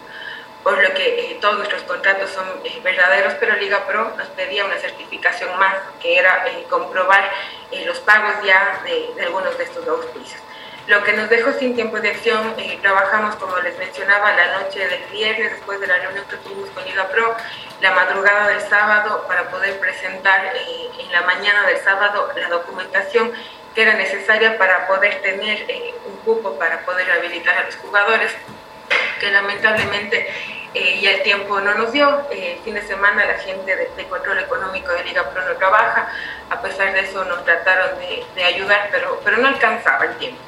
Por 0.65 0.83
lo 0.83 0.93
que 0.93 1.33
eh, 1.33 1.39
todos 1.41 1.57
nuestros 1.57 1.83
contratos 1.83 2.31
son 2.31 2.45
verdaderos, 2.83 3.35
pero 3.39 3.55
Liga 3.57 3.87
Pro 3.87 4.13
nos 4.17 4.27
pedía 4.29 4.65
una 4.65 4.77
certificación 4.77 5.57
más, 5.59 5.77
que 6.01 6.19
era 6.19 6.45
comprobar 6.69 7.31
los 7.87 8.01
pagos 8.01 8.35
ya 8.45 8.81
de, 8.85 9.11
de 9.15 9.23
algunos 9.23 9.57
de 9.57 9.65
estos 9.65 9.87
auspicios 9.87 10.41
lo 10.89 11.05
que 11.05 11.13
nos 11.13 11.29
dejó 11.29 11.53
sin 11.53 11.75
tiempo 11.75 12.01
de 12.01 12.09
acción. 12.09 12.55
Eh, 12.57 12.79
trabajamos, 12.81 13.37
como 13.37 13.59
les 13.59 13.79
mencionaba, 13.79 14.33
la 14.33 14.59
noche 14.59 14.81
del 14.89 15.03
viernes, 15.13 15.53
después 15.53 15.79
de 15.81 15.87
la 15.87 15.99
reunión 15.99 16.25
que 16.29 16.37
tuvimos 16.39 16.71
con 16.71 16.85
Liga 16.85 17.07
Pro, 17.09 17.37
la 17.83 17.93
madrugada 17.93 18.49
del 18.49 18.61
sábado, 18.63 19.25
para 19.29 19.51
poder 19.51 19.79
presentar 19.79 20.47
eh, 20.47 20.89
en 20.99 21.13
la 21.13 21.23
mañana 21.23 21.67
del 21.67 21.77
sábado 21.79 22.33
la 22.35 22.49
documentación 22.49 23.33
que 23.75 23.83
era 23.83 23.95
necesaria 23.95 24.57
para 24.57 24.87
poder 24.89 25.21
tener 25.21 25.67
eh, 25.69 25.95
un 26.07 26.17
cupo 26.25 26.59
para 26.59 26.81
poder 26.81 27.11
habilitar 27.11 27.57
a 27.59 27.65
los 27.65 27.77
jugadores, 27.77 28.33
que 29.21 29.31
lamentablemente 29.31 30.33
ya 30.75 31.11
el 31.11 31.23
tiempo 31.23 31.61
no 31.61 31.75
nos 31.75 31.93
dio. 31.93 32.27
el 32.31 32.59
fin 32.59 32.75
de 32.75 32.83
semana 32.83 33.25
la 33.25 33.39
gente 33.39 33.75
de, 33.75 34.05
control 34.05 34.39
económico 34.39 34.93
de 34.93 35.03
Liga 35.05 35.29
Pro 35.31 35.43
no 35.43 35.57
trabaja, 35.57 36.09
a 36.51 36.63
pesar 36.63 36.93
de 36.93 37.01
eso 37.01 37.25
nos 37.25 37.45
trataron 37.45 37.99
de, 37.99 38.25
de 38.35 38.45
ayudar, 38.45 38.89
pero, 38.93 39.21
pero 39.25 39.39
no 39.39 39.49
alcanzaba 39.49 40.05
el 40.05 40.17
tiempo. 40.19 40.48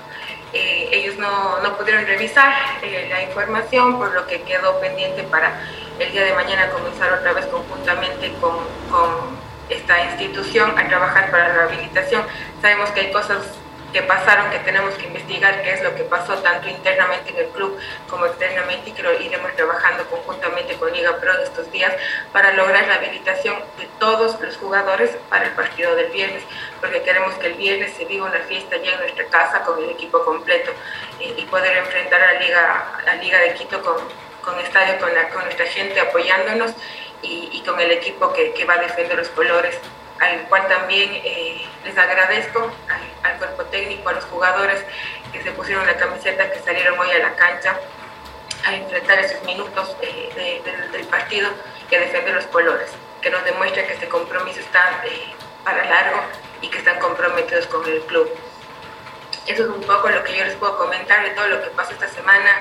Eh, 0.53 0.89
ellos 0.93 1.17
no, 1.17 1.61
no, 1.61 1.77
pudieron 1.77 2.05
revisar 2.07 2.53
eh, 2.83 3.07
la 3.09 3.23
información, 3.23 3.99
por 3.99 4.13
lo 4.13 4.27
que 4.27 4.43
quedó 4.43 4.81
pendiente 4.81 5.23
para 5.25 5.61
el 5.99 6.11
día 6.11 6.25
de 6.25 6.33
mañana 6.35 6.71
comenzar 6.71 7.13
otra 7.13 7.33
vez 7.33 7.47
conjuntamente 7.47 8.33
con, 8.41 8.57
con 8.91 9.39
esta 9.69 10.05
institución 10.05 10.77
a 10.77 10.89
trabajar 10.89 11.31
para 11.31 11.49
la 11.49 11.55
rehabilitación. 11.55 12.25
Sabemos 12.61 12.91
que 12.91 13.01
hay 13.01 13.13
cosas 13.13 13.39
que 13.93 14.03
pasaron, 14.03 14.51
que 14.51 14.59
tenemos 14.61 14.95
que 14.95 15.07
investigar 15.07 15.63
qué 15.63 15.73
es 15.73 15.83
lo 15.83 15.95
que 15.95 16.05
pasó 16.05 16.35
tanto 16.39 16.69
internamente 16.69 17.31
en 17.31 17.39
el 17.39 17.49
club 17.49 17.79
como 18.09 18.27
externamente 18.27 18.91
y 18.91 18.93
que 18.93 19.03
lo 19.03 19.21
iremos 19.21 19.55
trabajando 19.57 20.05
conjuntamente 20.07 20.75
con 20.77 20.93
Liga 20.93 21.17
Pro 21.19 21.33
estos 21.43 21.71
días 21.73 21.93
para 22.33 22.53
lograr 22.53 22.87
la 22.87 22.95
habilitación 22.95 23.57
de 23.79 23.87
todos 23.99 24.41
los 24.41 24.57
jugadores 24.57 25.11
para 25.29 25.47
el 25.47 25.53
partido 25.53 25.95
del 25.97 26.11
viernes, 26.11 26.43
porque 26.81 27.03
queremos 27.03 27.35
que 27.35 27.49
el 27.49 27.55
viernes 27.55 27.93
se 27.95 28.05
viva 28.05 28.27
una 28.27 28.41
fiesta 28.41 28.77
ya 28.77 28.93
en 28.93 29.01
nuestra 29.01 29.25
casa 29.27 29.63
con 29.63 29.83
el 29.83 29.91
equipo 29.91 30.25
completo 30.25 30.73
y 31.19 31.43
poder 31.47 31.77
enfrentar 31.79 32.21
a 32.23 32.35
la 32.35 32.41
Liga, 32.41 32.95
a 32.99 33.03
la 33.03 33.15
Liga 33.17 33.39
de 33.39 33.55
Quito 33.55 33.83
con, 33.83 33.97
con 34.43 34.59
estadio, 34.61 34.99
con, 34.99 35.13
la, 35.15 35.29
con 35.31 35.45
nuestra 35.45 35.67
gente 35.67 36.01
apoyándonos 36.01 36.73
y, 37.23 37.51
y 37.53 37.63
con 37.63 37.79
el 37.81 37.91
equipo 37.91 38.33
que, 38.33 38.53
que 38.53 38.65
va 38.65 38.75
a 38.75 38.79
defender 38.79 39.19
los 39.19 39.29
colores 39.29 39.79
al 40.21 40.43
cual 40.49 40.69
también 40.69 41.11
eh, 41.25 41.63
les 41.85 41.97
agradezco 41.97 42.71
cuerpo 43.41 43.65
técnico, 43.65 44.09
a 44.09 44.13
los 44.13 44.25
jugadores 44.27 44.85
que 45.33 45.43
se 45.43 45.51
pusieron 45.53 45.85
la 45.87 45.97
camiseta, 45.97 46.53
que 46.53 46.61
salieron 46.61 46.97
hoy 46.99 47.11
a 47.11 47.19
la 47.19 47.35
cancha 47.35 47.75
a 48.65 48.75
enfrentar 48.77 49.19
esos 49.19 49.43
minutos 49.45 49.97
eh, 50.03 50.63
del 50.93 51.07
partido 51.07 51.49
que 51.89 51.99
defiende 51.99 52.33
los 52.33 52.45
colores, 52.47 52.91
que 53.21 53.31
nos 53.31 53.43
demuestra 53.45 53.87
que 53.87 53.95
este 53.95 54.09
compromiso 54.09 54.61
está 54.61 55.03
eh, 55.07 55.33
para 55.65 55.85
largo 55.87 56.21
y 56.61 56.69
que 56.69 56.79
están 56.79 56.99
comprometidos 57.01 57.67
con 57.67 57.85
el 57.89 58.01
club. 58.03 58.31
Eso 59.47 59.63
es 59.63 59.69
un 59.71 59.81
poco 59.81 60.11
lo 60.11 60.23
que 60.23 60.37
yo 60.37 60.45
les 60.45 60.55
puedo 60.57 60.77
comentar 60.77 61.25
de 61.25 61.31
todo 61.31 61.49
lo 61.49 61.63
que 61.63 61.71
pasó 61.71 61.93
esta 61.93 62.09
semana. 62.09 62.61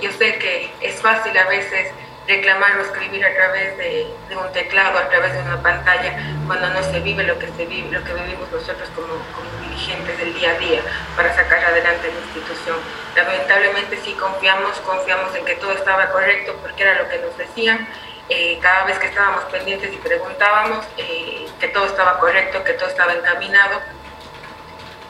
yo 0.00 0.12
sé 0.12 0.38
que 0.38 0.70
es 0.82 1.00
fácil 1.00 1.36
a 1.36 1.46
veces 1.48 1.92
reclamar 2.30 2.78
o 2.78 2.82
escribir 2.82 3.24
a 3.26 3.34
través 3.34 3.76
de, 3.76 4.06
un 4.36 4.52
teclado, 4.52 4.98
a 4.98 5.08
través 5.08 5.32
de 5.32 5.40
una 5.40 5.60
pantalla, 5.60 6.16
cuando 6.46 6.70
no 6.70 6.82
se 6.82 7.00
vive 7.00 7.24
lo 7.24 7.38
que 7.38 7.48
se 7.48 7.66
vive, 7.66 7.90
lo 7.90 8.04
que 8.04 8.14
vivimos 8.14 8.50
nosotros 8.52 8.88
como, 8.94 9.14
dirigentes 9.62 10.16
del 10.18 10.34
día 10.34 10.50
a 10.52 10.58
día 10.58 10.80
para 11.16 11.34
sacar 11.34 11.64
adelante 11.64 12.08
la 12.12 12.20
institución. 12.20 12.76
Lamentablemente 13.16 13.98
sí 14.04 14.12
confiamos, 14.12 14.78
confiamos 14.80 15.34
en 15.34 15.44
que 15.44 15.56
todo 15.56 15.72
estaba 15.72 16.10
correcto 16.10 16.56
porque 16.62 16.82
era 16.82 17.02
lo 17.02 17.08
que 17.08 17.18
nos 17.18 17.36
decían. 17.36 17.88
Eh, 18.28 18.58
cada 18.62 18.84
vez 18.84 18.96
que 19.00 19.08
estábamos 19.08 19.42
pendientes 19.46 19.92
y 19.92 19.96
preguntábamos 19.96 20.86
eh, 20.98 21.46
que 21.58 21.68
todo 21.68 21.86
estaba 21.86 22.20
correcto, 22.20 22.62
que 22.62 22.74
todo 22.74 22.88
estaba 22.88 23.12
encaminado, 23.12 23.80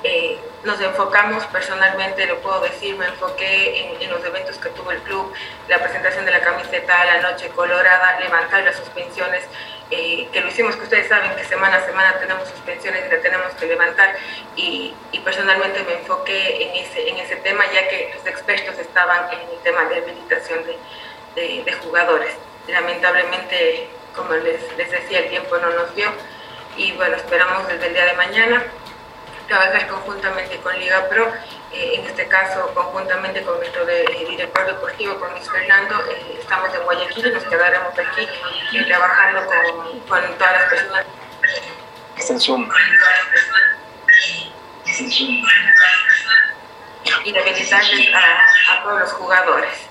eh, 0.05 0.39
nos 0.65 0.81
enfocamos, 0.81 1.45
personalmente 1.47 2.27
lo 2.27 2.39
puedo 2.41 2.61
decir, 2.61 2.97
me 2.97 3.07
enfoqué 3.07 3.99
en, 4.01 4.11
los 4.11 4.25
eventos 4.25 4.59
que 4.59 4.69
tuvo 4.71 4.91
el 4.91 5.01
club, 5.03 5.33
la 5.69 5.79
presentación 5.79 6.27
de 6.27 6.33
la 6.33 6.41
camiseta, 6.41 7.05
la 7.05 7.31
noche 7.31 7.49
colorada, 7.51 8.21
levantar 8.21 8.63
las 8.65 8.77
suspensiones, 8.77 9.45
eh, 9.91 10.29
que 10.33 10.41
lo 10.41 10.49
hicimos, 10.49 10.77
que 10.77 10.83
ustedes 10.83 11.09
saben 11.09 11.35
que 11.35 11.45
semana 11.45 11.77
a 11.77 11.87
semana 11.87 12.19
tenemos 12.19 12.49
suspensiones 12.49 13.05
y 13.07 13.11
la 13.11 13.23
tenemos 13.23 13.53
que 13.55 13.67
levantar, 13.67 14.17
y, 14.57 14.95
personalmente 15.25 15.85
me 15.85 15.95
enfoqué 15.95 16.63
en 16.63 16.85
ese, 16.85 17.09
en 17.09 17.19
ese 17.19 17.37
tema, 17.37 17.63
ya 17.73 17.87
que 17.89 18.13
los 18.17 18.27
expertos 18.27 18.77
estaban 18.79 19.31
en 19.33 19.39
el 19.39 19.59
tema 19.63 19.85
de 19.85 19.97
habilitación 19.97 20.61
de, 20.65 21.63
de, 21.63 21.73
jugadores. 21.75 22.35
Lamentablemente, 22.67 23.89
como 24.17 24.33
les, 24.33 24.61
les 24.77 24.91
decía, 24.91 25.21
el 25.21 25.29
tiempo 25.29 25.59
no 25.59 25.71
nos 25.71 25.95
dio, 25.95 26.11
y 26.77 26.93
bueno, 26.93 27.17
esperamos 27.17 27.69
desde 27.69 27.89
el 27.89 27.93
día 27.93 28.07
de 28.07 28.15
mañana 28.15 28.65
trabajar 29.51 29.89
conjuntamente 29.89 30.57
con 30.59 30.79
Liga 30.79 31.09
Pro, 31.09 31.27
eh, 31.73 31.95
en 31.97 32.07
este 32.07 32.27
caso 32.29 32.73
conjuntamente 32.73 33.43
con 33.43 33.59
nuestro 33.59 33.87
eh, 33.89 34.05
director 34.29 34.65
deportivo, 34.65 35.19
con 35.19 35.33
Luis 35.33 35.51
Fernando, 35.51 35.97
eh, 36.09 36.39
estamos 36.41 36.73
en 36.73 36.83
Guayaquil 36.85 37.27
y 37.27 37.31
nos 37.33 37.45
quedaremos 37.45 37.93
aquí 37.99 38.29
trabajando 38.87 39.45
con, 39.47 40.01
con, 40.01 40.39
todas 40.39 40.53
las 40.53 40.71
personas. 40.71 41.07
Y 47.03 47.13
habilitarles 47.13 47.73
a, 48.15 48.19
a 48.73 48.83
todos 48.85 49.01
los 49.01 49.13
jugadores. 49.13 49.89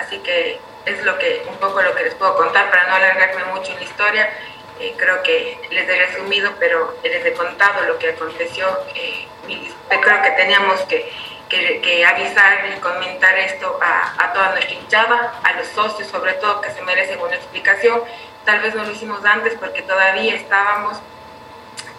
así 0.00 0.18
que 0.18 0.60
es 0.86 1.04
lo 1.04 1.18
que 1.18 1.44
un 1.48 1.56
poco 1.56 1.82
lo 1.82 1.94
que 1.94 2.04
les 2.04 2.14
puedo 2.14 2.36
contar 2.36 2.70
para 2.70 2.86
no 2.86 2.94
alargarme 2.94 3.44
mucho 3.46 3.72
en 3.72 3.78
la 3.78 3.84
historia. 3.84 4.30
Eh, 4.80 4.94
creo 4.96 5.22
que 5.22 5.60
les 5.70 5.86
he 5.86 6.06
resumido, 6.06 6.52
pero 6.58 6.96
les 7.02 7.24
he 7.24 7.32
contado 7.34 7.82
lo 7.82 7.98
que 7.98 8.10
aconteció. 8.10 8.66
Eh, 8.94 9.28
creo 9.88 10.22
que 10.22 10.30
teníamos 10.30 10.80
que, 10.82 11.12
que, 11.50 12.06
avisar 12.06 12.64
y 12.74 12.80
comentar 12.80 13.38
esto 13.38 13.78
a, 13.82 14.14
a, 14.24 14.32
toda 14.32 14.52
nuestra 14.52 14.72
hinchada, 14.72 15.40
a 15.42 15.52
los 15.52 15.66
socios 15.68 16.08
sobre 16.08 16.32
todo, 16.34 16.62
que 16.62 16.70
se 16.70 16.80
merecen 16.80 17.20
una 17.20 17.36
explicación. 17.36 18.00
Tal 18.46 18.60
vez 18.60 18.74
no 18.74 18.84
lo 18.84 18.90
hicimos 18.90 19.22
antes 19.22 19.54
porque 19.60 19.82
todavía 19.82 20.34
estábamos 20.34 20.96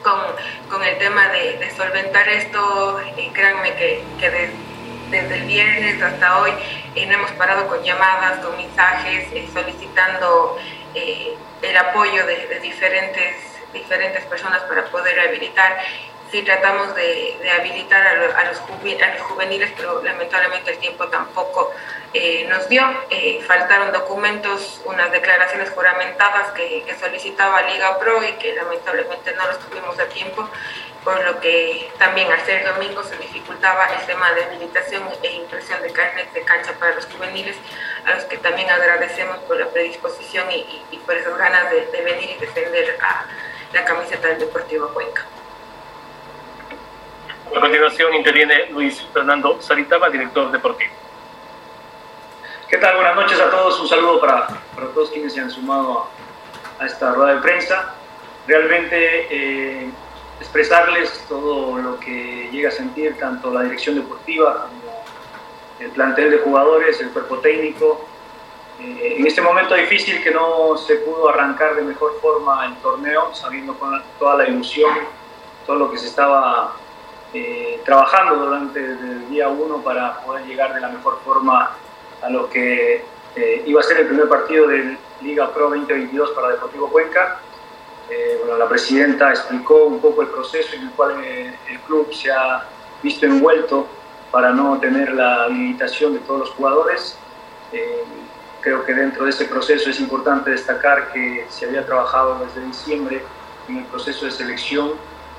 con, 0.01 0.19
con 0.67 0.83
el 0.83 0.97
tema 0.97 1.27
de, 1.29 1.71
solventar 1.77 2.27
esto. 2.29 2.99
Eh, 3.15 3.29
créanme 3.31 3.75
que, 3.75 4.03
que 4.19 4.49
desde 5.11 5.35
el 5.35 5.43
viernes 5.43 6.01
hasta 6.01 6.39
hoy 6.39 6.51
no 6.95 7.13
hemos 7.13 7.31
parado 7.33 7.67
con 7.67 7.83
llamadas, 7.83 8.39
con 8.39 8.57
mensajes, 8.57 9.27
solicitando 9.53 10.57
el 11.61 11.77
apoyo 11.77 12.25
de, 12.25 12.59
diferentes, 12.61 13.35
diferentes 13.73 14.25
personas 14.25 14.61
para 14.63 14.85
poder 14.85 15.19
habilitar. 15.19 15.77
Sí 16.31 16.41
tratamos 16.43 16.95
de, 16.95 17.37
habilitar 17.59 18.07
a, 18.07 18.45
los 18.45 18.57
juveniles, 18.59 19.71
pero 19.75 20.01
lamentablemente 20.01 20.71
el 20.71 20.77
tiempo 20.77 21.07
tampoco 21.07 21.73
eh, 22.13 22.45
nos 22.49 22.69
dio. 22.69 22.83
Eh, 23.09 23.43
faltaron 23.45 23.91
documentos, 23.91 24.81
unas 24.85 25.11
declaraciones 25.11 25.69
juramentadas 25.71 26.51
que, 26.51 26.83
que 26.83 26.95
solicitaba 26.95 27.61
Liga 27.63 27.99
Pro 27.99 28.23
y 28.23 28.31
que 28.33 28.55
lamentablemente 28.55 29.33
no 29.33 29.47
los 29.47 29.59
tuvimos 29.59 29.99
a 29.99 30.05
tiempo 30.07 30.49
por 31.03 31.23
lo 31.25 31.39
que 31.39 31.91
también 31.97 32.31
al 32.31 32.39
ser 32.41 32.63
domingo 32.63 33.03
se 33.03 33.17
dificultaba 33.17 33.87
el 33.87 34.05
tema 34.05 34.31
de 34.33 34.43
habilitación 34.43 35.03
e 35.23 35.33
impresión 35.33 35.81
de 35.81 35.91
carnet 35.91 36.31
de 36.33 36.41
cancha 36.43 36.73
para 36.79 36.95
los 36.95 37.05
juveniles, 37.05 37.57
a 38.05 38.15
los 38.15 38.25
que 38.25 38.37
también 38.37 38.69
agradecemos 38.69 39.37
por 39.39 39.59
la 39.59 39.67
predisposición 39.67 40.45
y, 40.51 40.97
por 41.05 41.15
esas 41.15 41.35
ganas 41.37 41.71
de, 41.71 42.01
venir 42.03 42.29
y 42.37 42.39
defender 42.39 42.97
a 43.01 43.25
la 43.73 43.85
camiseta 43.85 44.27
del 44.27 44.39
Deportivo 44.39 44.89
Cuenca. 44.89 45.25
A 47.55 47.59
continuación 47.59 48.13
interviene 48.13 48.67
Luis 48.67 49.05
Fernando 49.11 49.61
Saritaba, 49.61 50.09
director 50.09 50.51
deportivo. 50.51 50.93
¿Qué 52.69 52.77
tal? 52.77 52.95
Buenas 52.95 53.15
noches 53.15 53.39
a 53.41 53.49
todos. 53.49 53.77
Un 53.81 53.87
saludo 53.89 54.21
para, 54.21 54.47
para 54.73 54.87
todos 54.93 55.09
quienes 55.09 55.33
se 55.33 55.41
han 55.41 55.51
sumado 55.51 56.07
a, 56.79 56.85
esta 56.85 57.11
rueda 57.11 57.35
de 57.35 57.41
prensa. 57.41 57.95
Realmente 58.47 59.27
eh, 59.29 59.89
expresarles 60.41 61.23
todo 61.29 61.77
lo 61.77 61.99
que 61.99 62.49
llega 62.51 62.69
a 62.69 62.71
sentir 62.71 63.15
tanto 63.19 63.53
la 63.53 63.61
dirección 63.61 63.95
deportiva 63.95 64.67
como 64.67 65.03
el 65.79 65.91
plantel 65.91 66.31
de 66.31 66.39
jugadores, 66.39 66.99
el 66.99 67.11
cuerpo 67.11 67.37
técnico. 67.37 68.03
Eh, 68.79 69.17
en 69.19 69.27
este 69.27 69.39
momento 69.39 69.75
difícil 69.75 70.23
que 70.23 70.31
no 70.31 70.75
se 70.77 70.95
pudo 70.95 71.29
arrancar 71.29 71.75
de 71.75 71.83
mejor 71.83 72.19
forma 72.19 72.65
el 72.65 72.75
torneo, 72.77 73.33
sabiendo 73.35 73.75
con 73.75 74.01
toda 74.17 74.37
la 74.37 74.47
ilusión, 74.47 74.91
todo 75.67 75.75
lo 75.75 75.91
que 75.91 75.99
se 75.99 76.07
estaba 76.07 76.73
eh, 77.33 77.79
trabajando 77.85 78.35
durante 78.43 78.79
el 78.79 79.29
día 79.29 79.47
1 79.47 79.83
para 79.83 80.21
poder 80.21 80.45
llegar 80.47 80.73
de 80.73 80.81
la 80.81 80.89
mejor 80.89 81.19
forma 81.23 81.69
a 82.23 82.29
lo 82.31 82.49
que 82.49 83.05
eh, 83.35 83.63
iba 83.67 83.79
a 83.79 83.83
ser 83.83 83.99
el 83.99 84.07
primer 84.07 84.27
partido 84.27 84.67
de 84.67 84.97
Liga 85.21 85.53
Pro 85.53 85.69
2022 85.69 86.31
para 86.31 86.49
Deportivo 86.49 86.89
Cuenca 86.89 87.39
eh, 88.11 88.41
la 88.59 88.67
presidenta 88.67 89.29
explicó 89.29 89.85
un 89.85 90.01
poco 90.01 90.21
el 90.21 90.27
proceso 90.27 90.75
en 90.75 90.81
el 90.83 90.91
cual 90.91 91.15
eh, 91.23 91.55
el 91.69 91.79
club 91.79 92.13
se 92.13 92.29
ha 92.29 92.67
visto 93.01 93.25
envuelto 93.25 93.87
para 94.31 94.51
no 94.51 94.77
tener 94.79 95.13
la 95.13 95.45
habilitación 95.45 96.13
de 96.13 96.19
todos 96.19 96.41
los 96.41 96.49
jugadores. 96.49 97.17
Eh, 97.71 98.03
creo 98.59 98.83
que 98.83 98.93
dentro 98.93 99.23
de 99.23 99.29
ese 99.29 99.45
proceso 99.45 99.89
es 99.89 99.99
importante 100.01 100.51
destacar 100.51 101.13
que 101.13 101.45
se 101.49 101.65
había 101.65 101.85
trabajado 101.85 102.45
desde 102.45 102.67
diciembre 102.67 103.23
en 103.69 103.77
el 103.77 103.85
proceso 103.85 104.25
de 104.25 104.31
selección 104.31 104.91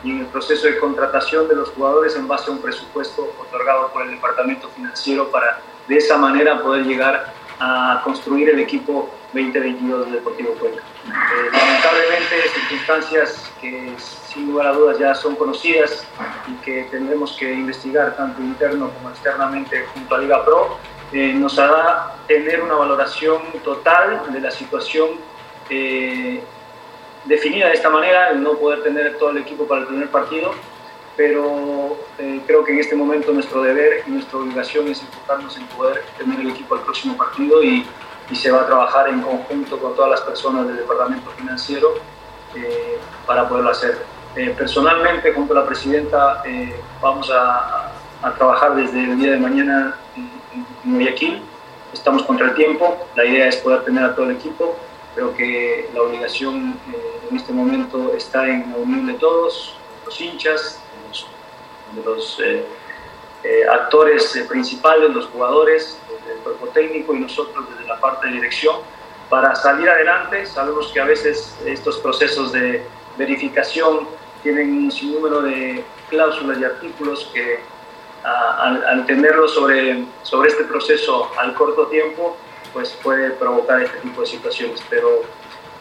y 0.02 0.10
en 0.12 0.20
el 0.20 0.26
proceso 0.26 0.66
de 0.66 0.78
contratación 0.78 1.48
de 1.48 1.56
los 1.56 1.68
jugadores 1.70 2.16
en 2.16 2.26
base 2.26 2.50
a 2.50 2.54
un 2.54 2.62
presupuesto 2.62 3.34
otorgado 3.38 3.92
por 3.92 4.02
el 4.02 4.12
departamento 4.12 4.68
financiero 4.70 5.30
para 5.30 5.60
de 5.86 5.96
esa 5.98 6.16
manera 6.16 6.62
poder 6.62 6.86
llegar 6.86 7.34
a 7.60 8.00
construir 8.02 8.48
el 8.48 8.60
equipo 8.60 9.10
2022 9.34 10.06
del 10.06 10.14
Deportivo 10.14 10.54
Cuenca. 10.54 10.82
Eh, 11.04 11.50
lamentablemente, 11.52 12.48
circunstancias 12.54 13.50
que 13.60 13.92
sin 13.98 14.46
lugar 14.46 14.68
a 14.68 14.72
dudas 14.72 14.98
ya 15.00 15.14
son 15.16 15.34
conocidas 15.34 16.06
y 16.46 16.54
que 16.64 16.84
tendremos 16.84 17.36
que 17.36 17.52
investigar 17.52 18.16
tanto 18.16 18.40
interno 18.40 18.90
como 18.90 19.10
externamente 19.10 19.84
junto 19.92 20.14
a 20.14 20.18
Liga 20.18 20.44
Pro, 20.44 20.78
eh, 21.12 21.32
nos 21.34 21.58
hará 21.58 22.14
tener 22.28 22.62
una 22.62 22.74
valoración 22.74 23.42
total 23.64 24.22
de 24.32 24.40
la 24.40 24.50
situación 24.52 25.10
eh, 25.68 26.40
definida 27.24 27.68
de 27.68 27.74
esta 27.74 27.90
manera, 27.90 28.30
el 28.30 28.42
no 28.42 28.54
poder 28.54 28.84
tener 28.84 29.18
todo 29.18 29.30
el 29.30 29.38
equipo 29.38 29.66
para 29.66 29.80
el 29.80 29.88
primer 29.88 30.08
partido, 30.08 30.54
pero 31.16 31.98
creo 32.46 32.64
que 32.64 32.72
en 32.72 32.78
este 32.78 32.96
momento 32.96 33.32
nuestro 33.32 33.62
deber 33.62 34.02
y 34.06 34.10
nuestra 34.12 34.38
obligación 34.38 34.88
es 34.88 35.02
enfocarnos 35.02 35.56
en 35.58 35.66
poder 35.66 36.02
tener 36.16 36.40
el 36.40 36.50
equipo 36.50 36.74
al 36.74 36.80
próximo 36.82 37.16
partido 37.16 37.62
y 37.62 37.84
y 38.32 38.34
se 38.34 38.50
va 38.50 38.62
a 38.62 38.66
trabajar 38.66 39.10
en 39.10 39.20
conjunto 39.20 39.78
con 39.78 39.94
todas 39.94 40.10
las 40.10 40.20
personas 40.22 40.66
del 40.66 40.78
departamento 40.78 41.30
financiero 41.32 41.96
eh, 42.54 42.98
para 43.26 43.46
poderlo 43.46 43.70
hacer. 43.70 44.06
Eh, 44.34 44.54
personalmente, 44.56 45.34
junto 45.34 45.52
a 45.52 45.60
la 45.60 45.66
presidenta, 45.66 46.42
eh, 46.46 46.80
vamos 47.02 47.30
a, 47.30 47.92
trabajar 48.38 48.74
desde 48.76 49.02
el 49.02 49.18
día 49.18 49.32
de 49.32 49.36
mañana 49.36 49.96
en, 50.16 50.94
Guayaquil. 50.94 51.42
Estamos 51.92 52.22
contra 52.22 52.46
el 52.46 52.54
tiempo, 52.54 53.06
la 53.16 53.24
idea 53.26 53.48
es 53.48 53.56
poder 53.56 53.84
tener 53.84 54.02
a 54.02 54.14
todo 54.14 54.30
el 54.30 54.36
equipo. 54.36 54.76
Creo 55.14 55.34
que 55.36 55.90
la 55.92 56.00
obligación 56.00 56.78
en 57.30 57.36
este 57.36 57.52
momento 57.52 58.14
está 58.16 58.48
en 58.48 58.70
la 58.70 58.78
unión 58.78 59.06
de 59.06 59.14
todos, 59.14 59.76
los 60.06 60.18
hinchas, 60.18 60.80
de 61.94 62.02
los, 62.02 62.38
actores 63.70 64.38
principales, 64.48 65.10
los 65.10 65.26
jugadores, 65.26 65.98
el 66.30 66.38
cuerpo 66.38 66.68
técnico 66.68 67.14
y 67.14 67.20
nosotros 67.20 67.68
desde 67.70 67.88
la 67.88 67.98
parte 67.98 68.26
de 68.28 68.34
dirección 68.34 68.76
para 69.28 69.54
salir 69.54 69.88
adelante. 69.88 70.44
Sabemos 70.46 70.90
que 70.92 71.00
a 71.00 71.04
veces 71.04 71.56
estos 71.64 71.98
procesos 71.98 72.52
de 72.52 72.82
verificación 73.16 74.08
tienen 74.42 74.84
un 74.84 74.90
sinnúmero 74.90 75.40
de 75.42 75.84
cláusulas 76.10 76.58
y 76.58 76.64
artículos 76.64 77.30
que 77.32 77.60
al, 78.24 79.06
tenerlos 79.06 79.54
sobre, 79.54 80.04
sobre 80.22 80.50
este 80.50 80.64
proceso 80.64 81.30
al 81.38 81.54
corto 81.54 81.86
tiempo, 81.86 82.36
pues 82.72 82.90
puede 83.02 83.30
provocar 83.30 83.80
este 83.82 83.98
tipo 83.98 84.20
de 84.20 84.26
situaciones. 84.26 84.82
Pero 84.88 85.22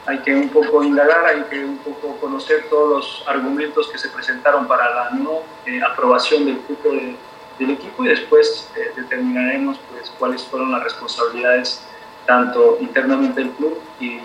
hay 0.05 0.19
que 0.19 0.33
un 0.33 0.49
poco 0.49 0.83
indagar, 0.83 1.25
hay 1.25 1.43
que 1.43 1.63
un 1.63 1.77
poco 1.79 2.17
conocer 2.17 2.67
todos 2.69 2.89
los 2.89 3.27
argumentos 3.27 3.89
que 3.89 3.97
se 3.97 4.09
presentaron 4.09 4.67
para 4.67 4.89
la 4.95 5.09
no 5.11 5.41
eh, 5.65 5.81
aprobación 5.83 6.45
del 6.45 6.61
grupo 6.67 6.89
de 6.89 7.15
del 7.61 7.71
equipo 7.71 8.03
y 8.03 8.09
después 8.09 8.69
eh, 8.75 8.91
determinaremos 8.95 9.79
pues, 9.91 10.09
cuáles 10.17 10.43
fueron 10.43 10.71
las 10.71 10.83
responsabilidades 10.83 11.81
tanto 12.25 12.77
internamente 12.81 13.41
del 13.41 13.51
club 13.51 13.79
y, 13.99 14.19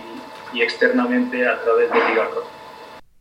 externamente 0.61 1.47
a 1.47 1.61
través 1.61 1.91
de 1.91 1.97
Liga 1.97 2.31
Pro. 2.31 2.45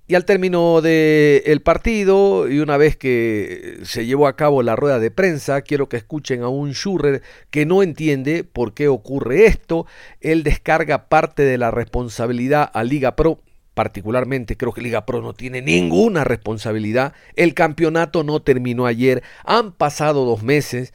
Y 0.07 0.15
al 0.15 0.23
término 0.23 0.81
del 0.81 1.61
partido, 1.61 2.47
y 2.47 2.59
una 2.59 2.77
vez 2.77 2.95
que 2.95 3.79
se 3.83 4.05
llevó 4.05 4.27
a 4.27 4.37
cabo 4.37 4.63
la 4.63 4.77
rueda 4.77 4.99
de 4.99 5.11
prensa, 5.11 5.61
quiero 5.63 5.89
que 5.89 5.97
escuchen 5.97 6.43
a 6.43 6.47
un 6.47 6.71
Schurrer 6.71 7.23
que 7.49 7.65
no 7.65 7.83
entiende 7.83 8.45
por 8.45 8.73
qué 8.73 8.87
ocurre 8.87 9.47
esto. 9.47 9.85
Él 10.21 10.43
descarga 10.43 11.09
parte 11.09 11.43
de 11.43 11.57
la 11.57 11.71
responsabilidad 11.71 12.71
a 12.73 12.85
Liga 12.85 13.17
Pro. 13.17 13.39
Particularmente 13.75 14.55
creo 14.55 14.71
que 14.71 14.81
Liga 14.81 15.05
Pro 15.05 15.21
no 15.21 15.33
tiene 15.33 15.61
ninguna 15.61 16.23
responsabilidad. 16.23 17.13
El 17.35 17.53
campeonato 17.53 18.23
no 18.23 18.41
terminó 18.41 18.85
ayer. 18.85 19.21
Han 19.43 19.73
pasado 19.73 20.23
dos 20.25 20.43
meses 20.43 20.93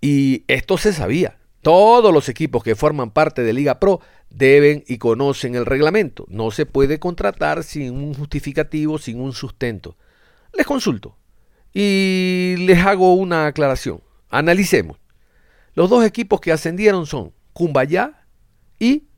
y 0.00 0.44
esto 0.46 0.78
se 0.78 0.92
sabía. 0.92 1.38
Todos 1.60 2.14
los 2.14 2.28
equipos 2.28 2.62
que 2.62 2.76
forman 2.76 3.10
parte 3.10 3.42
de 3.42 3.52
Liga 3.52 3.80
Pro 3.80 4.00
deben 4.30 4.84
y 4.86 4.98
conocen 4.98 5.56
el 5.56 5.66
reglamento. 5.66 6.24
No 6.28 6.52
se 6.52 6.66
puede 6.66 7.00
contratar 7.00 7.64
sin 7.64 7.92
un 7.96 8.14
justificativo, 8.14 8.98
sin 8.98 9.20
un 9.20 9.32
sustento. 9.32 9.96
Les 10.56 10.66
consulto 10.66 11.18
y 11.72 12.54
les 12.58 12.78
hago 12.78 13.14
una 13.14 13.46
aclaración. 13.46 14.02
Analicemos. 14.30 14.98
Los 15.74 15.90
dos 15.90 16.04
equipos 16.04 16.40
que 16.40 16.52
ascendieron 16.52 17.06
son 17.06 17.32
Cumbayá 17.52 18.24
y 18.78 19.08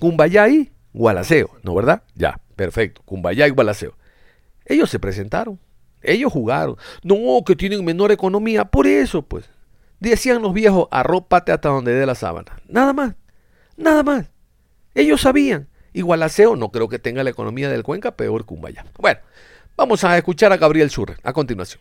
Cumbayá 0.00 0.48
y 0.48 0.72
Gualaceo, 0.92 1.50
¿no 1.62 1.74
verdad? 1.74 2.02
Ya, 2.14 2.40
perfecto. 2.56 3.02
Cumbayá 3.04 3.46
y 3.46 3.50
Gualaceo. 3.50 3.96
Ellos 4.64 4.90
se 4.90 4.98
presentaron. 4.98 5.58
Ellos 6.02 6.32
jugaron. 6.32 6.76
No, 7.02 7.42
que 7.44 7.56
tienen 7.56 7.84
menor 7.84 8.12
economía. 8.12 8.64
Por 8.64 8.86
eso, 8.86 9.22
pues. 9.22 9.50
Decían 10.00 10.42
los 10.42 10.52
viejos, 10.52 10.86
arrópate 10.90 11.52
hasta 11.52 11.70
donde 11.70 11.92
dé 11.92 12.06
la 12.06 12.14
sábana. 12.14 12.60
Nada 12.68 12.92
más. 12.92 13.14
Nada 13.76 14.02
más. 14.02 14.30
Ellos 14.94 15.22
sabían. 15.22 15.68
Igual 15.92 16.22
Aseo 16.22 16.54
no 16.54 16.70
creo 16.70 16.88
que 16.88 16.98
tenga 16.98 17.24
la 17.24 17.30
economía 17.30 17.68
del 17.68 17.82
Cuenca, 17.82 18.12
peor 18.12 18.44
Cumbaya. 18.44 18.84
Bueno, 18.98 19.20
vamos 19.76 20.04
a 20.04 20.16
escuchar 20.16 20.52
a 20.52 20.56
Gabriel 20.56 20.90
Surre 20.90 21.16
a 21.22 21.32
continuación. 21.32 21.80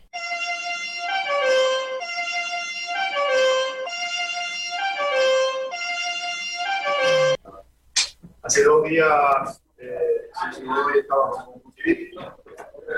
Días, 8.88 9.62
eh, 9.80 10.30
hoy 10.66 11.00
estábamos 11.00 11.44
con 11.44 11.74
el 11.76 12.18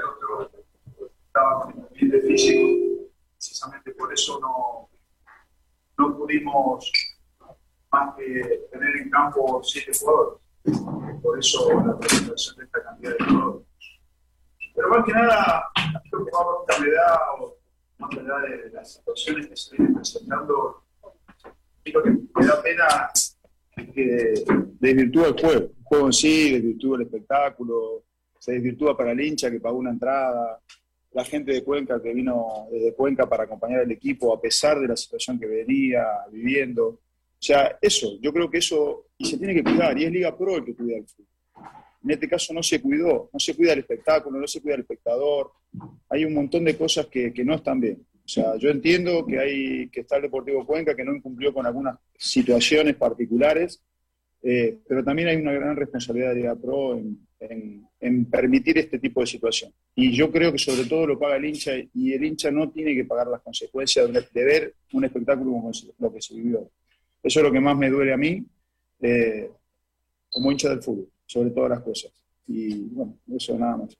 otro 0.05 0.51
estaba 1.25 1.61
con 1.61 1.87
de 1.89 2.21
físico, 2.21 3.09
precisamente 3.33 3.91
por 3.93 4.13
eso 4.13 4.39
no, 4.39 4.89
no 5.97 6.15
pudimos 6.15 6.91
más 7.91 8.15
que 8.15 8.67
tener 8.71 8.97
en 8.97 9.09
campo 9.09 9.63
siete 9.63 9.91
jugadores. 9.99 10.39
Por 11.23 11.39
eso 11.39 11.81
la 11.83 11.97
presentación 11.97 12.57
de 12.57 12.65
esta 12.65 12.83
cantidad 12.83 13.17
de 13.17 13.25
jugadores. 13.25 13.67
Pero 14.75 14.89
más 14.89 15.05
que 15.05 15.11
nada, 15.11 15.71
creo 16.11 16.25
que 16.25 16.31
más 16.31 16.79
me 16.81 16.91
da, 16.91 17.19
más 17.97 18.09
de 18.43 18.69
las 18.71 18.93
situaciones 18.93 19.47
que 19.47 19.55
se 19.55 19.75
vienen 19.75 19.95
presentando, 19.95 20.83
lo 21.85 22.03
que 22.03 22.11
me 22.11 22.45
da 22.45 22.61
pena 22.61 23.11
que 23.87 24.33
desvirtúa 24.79 25.27
el 25.27 25.33
juego. 25.33 25.71
El 25.77 25.83
juego 25.83 26.05
en 26.07 26.13
sí, 26.13 26.51
desvirtúa 26.53 26.97
el 26.97 27.03
espectáculo, 27.03 28.03
se 28.37 28.53
desvirtúa 28.53 28.95
para 28.95 29.11
el 29.11 29.21
hincha 29.21 29.51
que 29.51 29.59
pagó 29.59 29.77
una 29.77 29.91
entrada, 29.91 30.59
la 31.11 31.25
gente 31.25 31.51
de 31.51 31.63
Cuenca 31.63 32.01
que 32.01 32.13
vino 32.13 32.67
desde 32.71 32.93
Cuenca 32.93 33.27
para 33.27 33.43
acompañar 33.43 33.81
al 33.81 33.91
equipo 33.91 34.33
a 34.33 34.41
pesar 34.41 34.79
de 34.79 34.87
la 34.87 34.95
situación 34.95 35.39
que 35.39 35.47
venía 35.47 36.05
viviendo. 36.31 36.87
O 36.87 37.41
sea, 37.41 37.77
eso, 37.81 38.19
yo 38.21 38.31
creo 38.31 38.49
que 38.49 38.59
eso, 38.59 39.07
y 39.17 39.25
se 39.25 39.37
tiene 39.37 39.55
que 39.55 39.63
cuidar, 39.63 39.97
y 39.97 40.05
es 40.05 40.11
Liga 40.11 40.37
Pro 40.37 40.57
el 40.57 40.65
que 40.65 40.75
cuida 40.75 40.97
el 40.97 41.07
fútbol. 41.07 41.27
En 42.03 42.11
este 42.11 42.29
caso 42.29 42.53
no 42.53 42.63
se 42.63 42.81
cuidó, 42.81 43.29
no 43.33 43.39
se 43.39 43.55
cuida 43.55 43.73
el 43.73 43.79
espectáculo, 43.79 44.39
no 44.39 44.47
se 44.47 44.61
cuida 44.61 44.75
el 44.75 44.81
espectador, 44.81 45.51
hay 46.09 46.25
un 46.25 46.33
montón 46.33 46.63
de 46.63 46.77
cosas 46.77 47.07
que, 47.07 47.33
no 47.43 47.55
están 47.55 47.79
bien. 47.79 48.05
O 48.29 48.31
sea, 48.31 48.57
yo 48.57 48.69
entiendo 48.69 49.25
que 49.25 49.39
hay 49.39 49.89
que 49.89 50.01
está 50.01 50.17
el 50.17 50.21
Deportivo 50.21 50.63
Cuenca 50.63 50.95
que 50.95 51.03
no 51.03 51.15
incumplió 51.15 51.51
con 51.51 51.65
algunas 51.65 51.97
situaciones 52.15 52.95
particulares, 52.95 53.81
eh, 54.43 54.77
pero 54.87 55.03
también 55.03 55.29
hay 55.29 55.37
una 55.37 55.51
gran 55.51 55.75
responsabilidad 55.75 56.29
de 56.29 56.35
Liga 56.35 56.55
Pro 56.55 56.95
en, 56.95 57.27
en, 57.99 58.25
permitir 58.25 58.77
este 58.77 58.99
tipo 58.99 59.21
de 59.21 59.25
situación. 59.25 59.73
Y 59.95 60.11
yo 60.11 60.31
creo 60.31 60.51
que 60.51 60.59
sobre 60.59 60.87
todo 60.87 61.07
lo 61.07 61.17
paga 61.17 61.37
el 61.37 61.45
hincha 61.45 61.71
y 61.91 62.13
el 62.13 62.23
hincha 62.23 62.51
no 62.51 62.69
tiene 62.69 62.93
que 62.93 63.03
pagar 63.03 63.25
las 63.29 63.41
consecuencias 63.41 64.07
de, 64.13 64.43
ver 64.43 64.75
un 64.93 65.05
espectáculo 65.05 65.49
como 65.49 65.71
lo 65.97 66.13
que 66.13 66.21
se 66.21 66.35
vivió. 66.35 66.69
Eso 67.23 67.39
es 67.39 67.43
lo 67.43 67.51
que 67.51 67.59
más 67.59 67.75
me 67.75 67.89
duele 67.89 68.13
a 68.13 68.17
mí 68.17 68.45
eh, 69.01 69.49
como 70.29 70.51
hincha 70.51 70.69
del 70.69 70.83
fútbol, 70.83 71.09
sobre 71.25 71.49
todas 71.49 71.71
las 71.71 71.79
cosas. 71.79 72.11
Y 72.45 72.89
bueno, 72.89 73.17
eso 73.35 73.57
nada 73.57 73.77
más. 73.77 73.97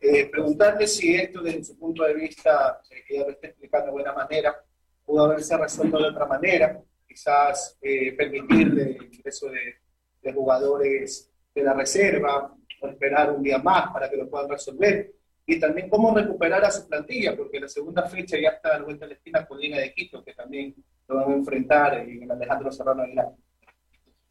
Eh, 0.00 0.28
preguntarle 0.30 0.86
si 0.86 1.14
esto 1.14 1.42
desde 1.42 1.64
su 1.64 1.78
punto 1.78 2.04
de 2.04 2.14
vista, 2.14 2.80
eh, 2.90 3.02
que 3.06 3.16
ya 3.16 3.24
lo 3.24 3.30
está 3.30 3.48
explicando 3.48 3.86
de 3.86 3.92
buena 3.92 4.12
manera, 4.12 4.56
pudo 5.04 5.24
haberse 5.24 5.56
resuelto 5.56 5.98
de 5.98 6.08
otra 6.08 6.26
manera, 6.26 6.80
quizás 7.06 7.78
eh, 7.80 8.12
permitirle 8.12 8.96
el 8.96 9.14
ingreso 9.14 9.50
de, 9.50 9.76
de, 10.22 10.32
jugadores 10.32 11.30
de 11.54 11.62
la 11.62 11.74
reserva, 11.74 12.54
o 12.80 12.88
esperar 12.88 13.32
un 13.32 13.42
día 13.42 13.58
más 13.58 13.90
para 13.92 14.08
que 14.08 14.16
lo 14.16 14.28
puedan 14.28 14.48
resolver, 14.48 15.12
y 15.44 15.58
también 15.58 15.88
cómo 15.88 16.14
recuperar 16.14 16.64
a 16.64 16.70
su 16.70 16.86
plantilla, 16.86 17.36
porque 17.36 17.58
la 17.58 17.68
segunda 17.68 18.06
fecha 18.06 18.36
ya 18.38 18.50
está 18.50 18.76
a 18.76 18.82
vuelta 18.82 19.06
de 19.06 19.12
la 19.12 19.16
esquina 19.16 19.46
con 19.46 19.58
Liga 19.58 19.78
de 19.78 19.92
Quito, 19.94 20.22
que 20.22 20.34
también 20.34 20.74
lo 21.08 21.16
van 21.16 21.32
a 21.32 21.34
enfrentar 21.34 21.98
en 21.98 22.30
Alejandro 22.30 22.70
Serrano 22.70 23.02
Aguilar. 23.02 23.28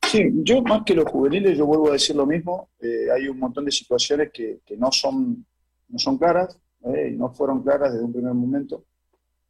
Sí, 0.07 0.29
yo 0.35 0.61
más 0.61 0.83
que 0.85 0.93
los 0.93 1.05
juveniles, 1.05 1.57
yo 1.57 1.65
vuelvo 1.65 1.89
a 1.89 1.93
decir 1.93 2.15
lo 2.15 2.25
mismo, 2.25 2.69
eh, 2.79 3.07
hay 3.13 3.27
un 3.27 3.39
montón 3.39 3.65
de 3.65 3.71
situaciones 3.71 4.31
que, 4.31 4.59
que 4.65 4.77
no, 4.77 4.89
son, 4.91 5.45
no 5.89 5.99
son 5.99 6.17
claras, 6.17 6.59
eh, 6.85 7.11
y 7.13 7.17
no 7.17 7.29
fueron 7.29 7.63
claras 7.63 7.93
desde 7.93 8.05
un 8.05 8.13
primer 8.13 8.33
momento. 8.33 8.83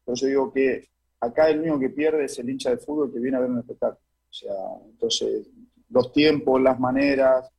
Por 0.04 0.14
eso 0.14 0.26
digo 0.26 0.52
que 0.52 0.88
acá 1.20 1.50
el 1.50 1.60
único 1.60 1.80
que 1.80 1.90
pierde 1.90 2.26
es 2.26 2.40
el 2.40 2.50
hincha 2.50 2.70
de 2.70 2.78
fútbol 2.78 3.12
que 3.12 3.20
viene 3.20 3.38
a 3.38 3.42
ver 3.42 3.50
un 3.50 3.60
espectáculo. 3.60 4.00
O 4.30 4.34
sea, 4.34 4.56
entonces, 4.86 5.50
los 5.90 6.12
tiempos, 6.12 6.62
las 6.62 6.80
maneras, 6.80 7.50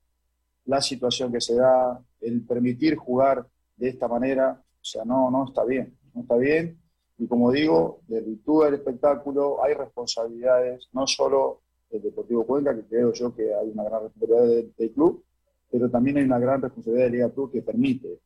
la 0.67 0.81
situación 0.81 1.33
que 1.33 1.41
se 1.41 1.55
da, 1.55 2.01
el 2.21 2.43
permitir 2.43 2.97
jugar 2.97 3.47
de 3.77 3.89
esta 3.89 4.09
manera, 4.09 4.61
o 4.61 4.85
sea, 4.85 5.05
no, 5.05 5.31
no 5.31 5.47
está 5.47 5.65
bien, 5.65 5.97
no 6.15 6.23
está 6.23 6.37
bien. 6.37 6.79
Y 7.19 7.27
como 7.27 7.51
digo, 7.51 8.01
de 8.07 8.21
virtud 8.21 8.65
del 8.65 8.75
espectáculo 8.75 9.63
hay 9.65 9.75
responsabilidades, 9.75 10.89
no 10.93 11.07
solo 11.07 11.63
del 11.91 12.03
Deportivo 12.03 12.47
Cuenca, 12.47 12.75
que 12.75 12.85
creo 12.85 13.13
yo 13.13 13.35
que 13.35 13.55
hay 13.55 13.71
una 13.71 13.85
gran 13.85 14.03
responsabilidad 14.03 14.73
del, 14.77 14.93
club, 14.93 15.25
pero 15.71 15.91
también 15.91 16.19
hay 16.19 16.25
una 16.25 16.39
gran 16.39 16.63
responsabilidad 16.63 17.07
de 17.07 17.11
Liga 17.11 17.31
Club 17.31 17.51
que 17.53 17.63
permite 17.63 18.21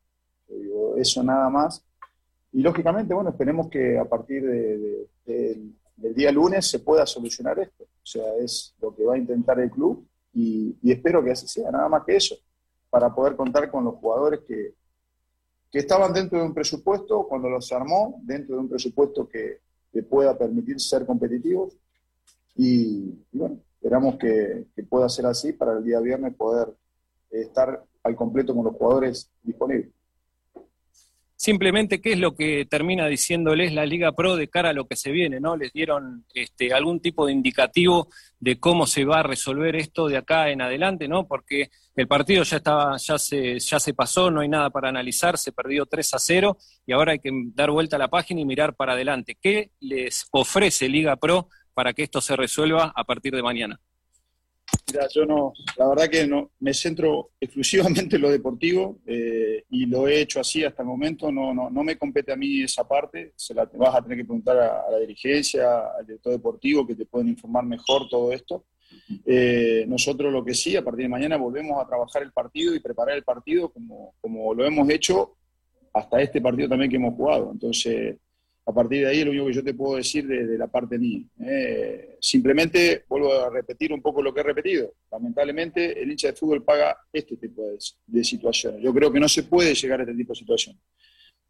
eso 0.97 1.23
nada 1.23 1.49
más. 1.49 1.83
Y 2.51 2.61
lógicamente, 2.61 3.13
bueno, 3.13 3.31
esperemos 3.31 3.69
que 3.69 3.97
a 3.97 4.05
partir 4.05 4.43
de, 4.45 5.07
del 5.25 6.13
día 6.13 6.31
lunes 6.31 6.69
se 6.69 6.79
pueda 6.79 7.05
solucionar 7.05 7.59
esto. 7.59 7.83
O 7.83 8.05
sea, 8.05 8.35
es 8.35 8.75
lo 8.79 8.95
que 8.95 9.03
va 9.03 9.15
a 9.15 9.17
intentar 9.17 9.59
el 9.59 9.71
club 9.71 10.07
y, 10.33 10.75
espero 10.83 11.23
que 11.23 11.31
así 11.31 11.47
sea, 11.47 11.71
nada 11.71 11.89
más 11.89 12.03
que 12.03 12.15
eso, 12.15 12.35
para 12.89 13.13
poder 13.13 13.35
contar 13.35 13.69
con 13.71 13.83
los 13.83 13.95
jugadores 13.95 14.41
que, 14.41 14.73
que 15.71 15.79
estaban 15.79 16.13
dentro 16.13 16.39
de 16.39 16.45
un 16.45 16.53
presupuesto 16.53 17.27
cuando 17.27 17.49
los 17.49 17.71
armó, 17.71 18.19
dentro 18.23 18.55
de 18.55 18.61
un 18.61 18.69
presupuesto 18.69 19.27
que, 19.27 19.61
pueda 20.09 20.35
permitir 20.35 20.79
ser 20.79 21.05
competitivos. 21.05 21.77
Y, 22.55 23.13
bueno, 23.31 23.59
esperamos 23.75 24.17
que, 24.17 24.65
que, 24.75 24.81
pueda 24.83 25.07
ser 25.07 25.27
así 25.27 25.53
para 25.53 25.73
el 25.73 25.83
día 25.83 25.99
viernes 25.99 26.35
poder 26.35 26.75
estar 27.29 27.83
al 28.01 28.15
completo 28.15 28.55
con 28.55 28.65
los 28.65 28.73
jugadores 28.73 29.29
disponibles 29.43 29.91
simplemente 31.43 31.99
qué 31.99 32.13
es 32.13 32.19
lo 32.19 32.35
que 32.35 32.65
termina 32.65 33.05
diciéndoles 33.07 33.73
la 33.73 33.85
Liga 33.85 34.13
Pro 34.13 34.37
de 34.37 34.47
cara 34.47 34.69
a 34.69 34.73
lo 34.73 34.87
que 34.87 34.95
se 34.95 35.11
viene, 35.11 35.41
¿no? 35.41 35.57
Les 35.57 35.73
dieron 35.73 36.25
este, 36.33 36.73
algún 36.73 37.01
tipo 37.01 37.25
de 37.25 37.33
indicativo 37.33 38.07
de 38.39 38.61
cómo 38.61 38.87
se 38.87 39.03
va 39.03 39.19
a 39.19 39.23
resolver 39.23 39.75
esto 39.75 40.07
de 40.07 40.15
acá 40.15 40.51
en 40.51 40.61
adelante, 40.61 41.09
¿no? 41.09 41.27
Porque 41.27 41.69
el 41.97 42.07
partido 42.07 42.43
ya 42.43 42.57
estaba, 42.57 42.95
ya 42.95 43.19
se, 43.19 43.59
ya 43.59 43.77
se 43.77 43.93
pasó, 43.93 44.31
no 44.31 44.39
hay 44.39 44.47
nada 44.47 44.69
para 44.69 44.87
analizar, 44.87 45.37
se 45.37 45.51
perdió 45.51 45.85
3 45.85 46.13
a 46.13 46.19
0 46.19 46.57
y 46.85 46.93
ahora 46.93 47.11
hay 47.11 47.19
que 47.19 47.31
dar 47.53 47.71
vuelta 47.71 47.97
a 47.97 47.99
la 47.99 48.07
página 48.07 48.39
y 48.39 48.45
mirar 48.45 48.73
para 48.77 48.93
adelante. 48.93 49.37
¿Qué 49.41 49.71
les 49.81 50.25
ofrece 50.31 50.87
Liga 50.87 51.17
Pro 51.17 51.49
para 51.73 51.91
que 51.91 52.03
esto 52.03 52.21
se 52.21 52.37
resuelva 52.37 52.93
a 52.95 53.03
partir 53.03 53.35
de 53.35 53.43
mañana? 53.43 53.81
Mira, 54.91 55.07
yo 55.07 55.25
no, 55.25 55.53
la 55.77 55.87
verdad 55.87 56.09
que 56.09 56.27
no, 56.27 56.51
me 56.59 56.73
centro 56.73 57.31
exclusivamente 57.39 58.15
en 58.15 58.21
lo 58.21 58.29
deportivo 58.29 58.99
eh, 59.07 59.63
y 59.69 59.85
lo 59.85 60.07
he 60.07 60.21
hecho 60.21 60.39
así 60.39 60.63
hasta 60.63 60.83
el 60.83 60.87
momento. 60.87 61.31
No, 61.31 61.53
no, 61.53 61.69
no 61.69 61.83
me 61.83 61.97
compete 61.97 62.31
a 62.31 62.35
mí 62.35 62.61
esa 62.61 62.87
parte. 62.87 63.33
Se 63.35 63.53
la 63.53 63.65
vas 63.73 63.95
a 63.95 64.01
tener 64.01 64.19
que 64.19 64.25
preguntar 64.25 64.57
a, 64.57 64.91
la 64.91 64.99
dirigencia, 64.99 65.87
al 65.97 66.05
director 66.05 66.33
deportivo, 66.33 66.85
que 66.85 66.95
te 66.95 67.05
pueden 67.05 67.29
informar 67.29 67.65
mejor 67.65 68.07
todo 68.07 68.31
esto. 68.31 68.65
Eh, 69.25 69.85
nosotros 69.87 70.31
lo 70.31 70.45
que 70.45 70.53
sí, 70.53 70.75
a 70.75 70.83
partir 70.83 71.05
de 71.05 71.09
mañana 71.09 71.37
volvemos 71.37 71.81
a 71.81 71.87
trabajar 71.87 72.21
el 72.21 72.31
partido 72.31 72.75
y 72.75 72.79
preparar 72.79 73.17
el 73.17 73.23
partido 73.23 73.71
como, 73.71 74.13
como 74.21 74.53
lo 74.53 74.63
hemos 74.63 74.87
hecho 74.89 75.37
hasta 75.93 76.21
este 76.21 76.41
partido 76.41 76.69
también 76.69 76.89
que 76.89 76.97
hemos 76.97 77.15
jugado. 77.15 77.51
Entonces, 77.51 78.17
a 78.65 78.73
partir 78.73 79.03
de 79.03 79.09
ahí 79.09 79.23
lo 79.23 79.31
único 79.31 79.47
que 79.47 79.53
yo 79.53 79.63
te 79.63 79.73
puedo 79.73 79.97
decir 79.97 80.25
de, 80.25 80.57
la 80.57 80.67
parte 80.67 80.97
mía. 80.97 81.23
¿eh? 81.41 82.17
simplemente 82.21 83.03
vuelvo 83.09 83.33
a 83.33 83.49
repetir 83.49 83.91
un 83.91 84.01
poco 84.01 84.21
lo 84.21 84.33
que 84.33 84.39
he 84.39 84.43
repetido. 84.43 84.93
Lamentablemente 85.11 86.01
el 86.01 86.11
hincha 86.11 86.27
de 86.27 86.33
fútbol 86.33 86.63
paga 86.63 86.97
este 87.11 87.35
tipo 87.35 87.63
de, 88.07 88.23
situaciones. 88.23 88.81
Yo 88.81 88.93
creo 88.93 89.11
que 89.11 89.19
no 89.19 89.27
se 89.27 89.43
puede 89.43 89.73
llegar 89.73 89.99
a 89.99 90.03
este 90.03 90.15
tipo 90.15 90.31
de 90.31 90.39
situaciones. 90.39 90.81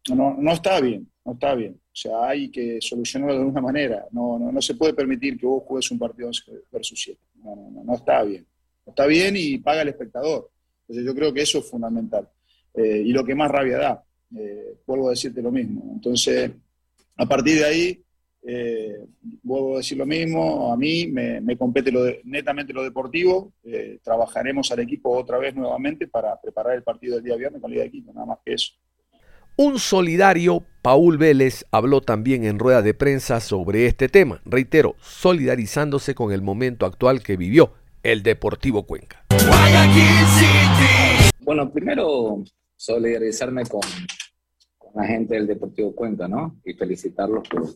No, 0.08 0.36
no 0.38 0.52
está 0.52 0.80
bien, 0.80 1.08
no 1.24 1.32
está 1.32 1.54
bien. 1.54 1.74
O 1.74 1.96
sea, 1.96 2.28
hay 2.28 2.50
que 2.50 2.78
solucionarlo 2.80 3.34
de 3.34 3.40
alguna 3.40 3.60
manera. 3.60 4.06
No, 4.10 4.38
no, 4.38 4.50
no 4.50 4.60
se 4.60 4.74
puede 4.74 4.92
permitir 4.92 5.38
que 5.38 5.46
vos 5.46 5.62
juegues 5.64 5.90
un 5.92 5.98
partido 5.98 6.30
versus 6.70 7.00
siete. 7.00 7.20
No, 7.36 7.54
no, 7.54 7.84
no, 7.84 7.94
está 7.94 8.22
bien. 8.24 8.44
No 8.84 8.90
está 8.90 9.06
bien 9.06 9.34
y 9.36 9.58
paga 9.58 9.82
el 9.82 9.88
espectador. 9.88 10.50
Entonces 10.82 11.06
yo 11.06 11.14
creo 11.14 11.32
que 11.32 11.42
eso 11.42 11.58
es 11.58 11.70
fundamental. 11.70 12.28
Eh, 12.74 13.04
y 13.06 13.12
lo 13.12 13.24
que 13.24 13.36
más 13.36 13.50
rabia 13.50 13.78
da. 13.78 14.04
Eh, 14.36 14.78
vuelvo 14.84 15.06
a 15.06 15.10
decirte 15.10 15.40
lo 15.40 15.52
mismo. 15.52 15.92
Entonces, 15.94 16.50
a 17.16 17.26
partir 17.26 17.58
de 17.58 17.64
ahí, 17.64 18.04
eh, 18.46 19.06
vuelvo 19.42 19.74
a 19.74 19.76
decir 19.78 19.96
lo 19.96 20.04
mismo, 20.04 20.72
a 20.72 20.76
mí 20.76 21.06
me, 21.06 21.56
compete 21.56 21.90
lo 21.90 22.04
netamente 22.24 22.72
lo 22.72 22.82
deportivo, 22.82 23.52
eh, 23.64 23.98
trabajaremos 24.02 24.70
al 24.70 24.80
equipo 24.80 25.10
otra 25.10 25.38
vez 25.38 25.54
nuevamente 25.54 26.06
para 26.08 26.38
preparar 26.40 26.74
el 26.74 26.82
partido 26.82 27.16
del 27.16 27.24
día 27.24 27.36
viernes 27.36 27.60
con 27.60 27.70
Liga 27.70 27.84
de 27.84 27.90
Quito, 27.90 28.12
nada 28.12 28.26
más 28.26 28.38
que 28.44 28.54
eso. 28.54 28.72
Un 29.56 29.78
solidario, 29.78 30.64
Paul 30.82 31.16
Vélez, 31.16 31.64
habló 31.70 32.00
también 32.00 32.44
en 32.44 32.58
rueda 32.58 32.82
de 32.82 32.92
prensa 32.92 33.40
sobre 33.40 33.86
este 33.86 34.08
tema, 34.08 34.42
reitero, 34.44 34.96
solidarizándose 35.00 36.14
con 36.14 36.32
el 36.32 36.42
momento 36.42 36.86
actual 36.86 37.22
que 37.22 37.36
vivió 37.36 37.72
el 38.02 38.22
Deportivo 38.22 38.84
Cuenca. 38.84 39.24
Bueno, 41.40 41.72
primero 41.72 42.42
solidarizarme 42.76 43.64
con, 43.64 43.80
la 44.94 45.04
gente 45.04 45.34
del 45.34 45.46
Deportivo 45.46 45.94
Cuenca, 45.94 46.28
¿no? 46.28 46.60
Y 46.64 46.72
felicitarlos 46.74 47.46
por, 47.48 47.66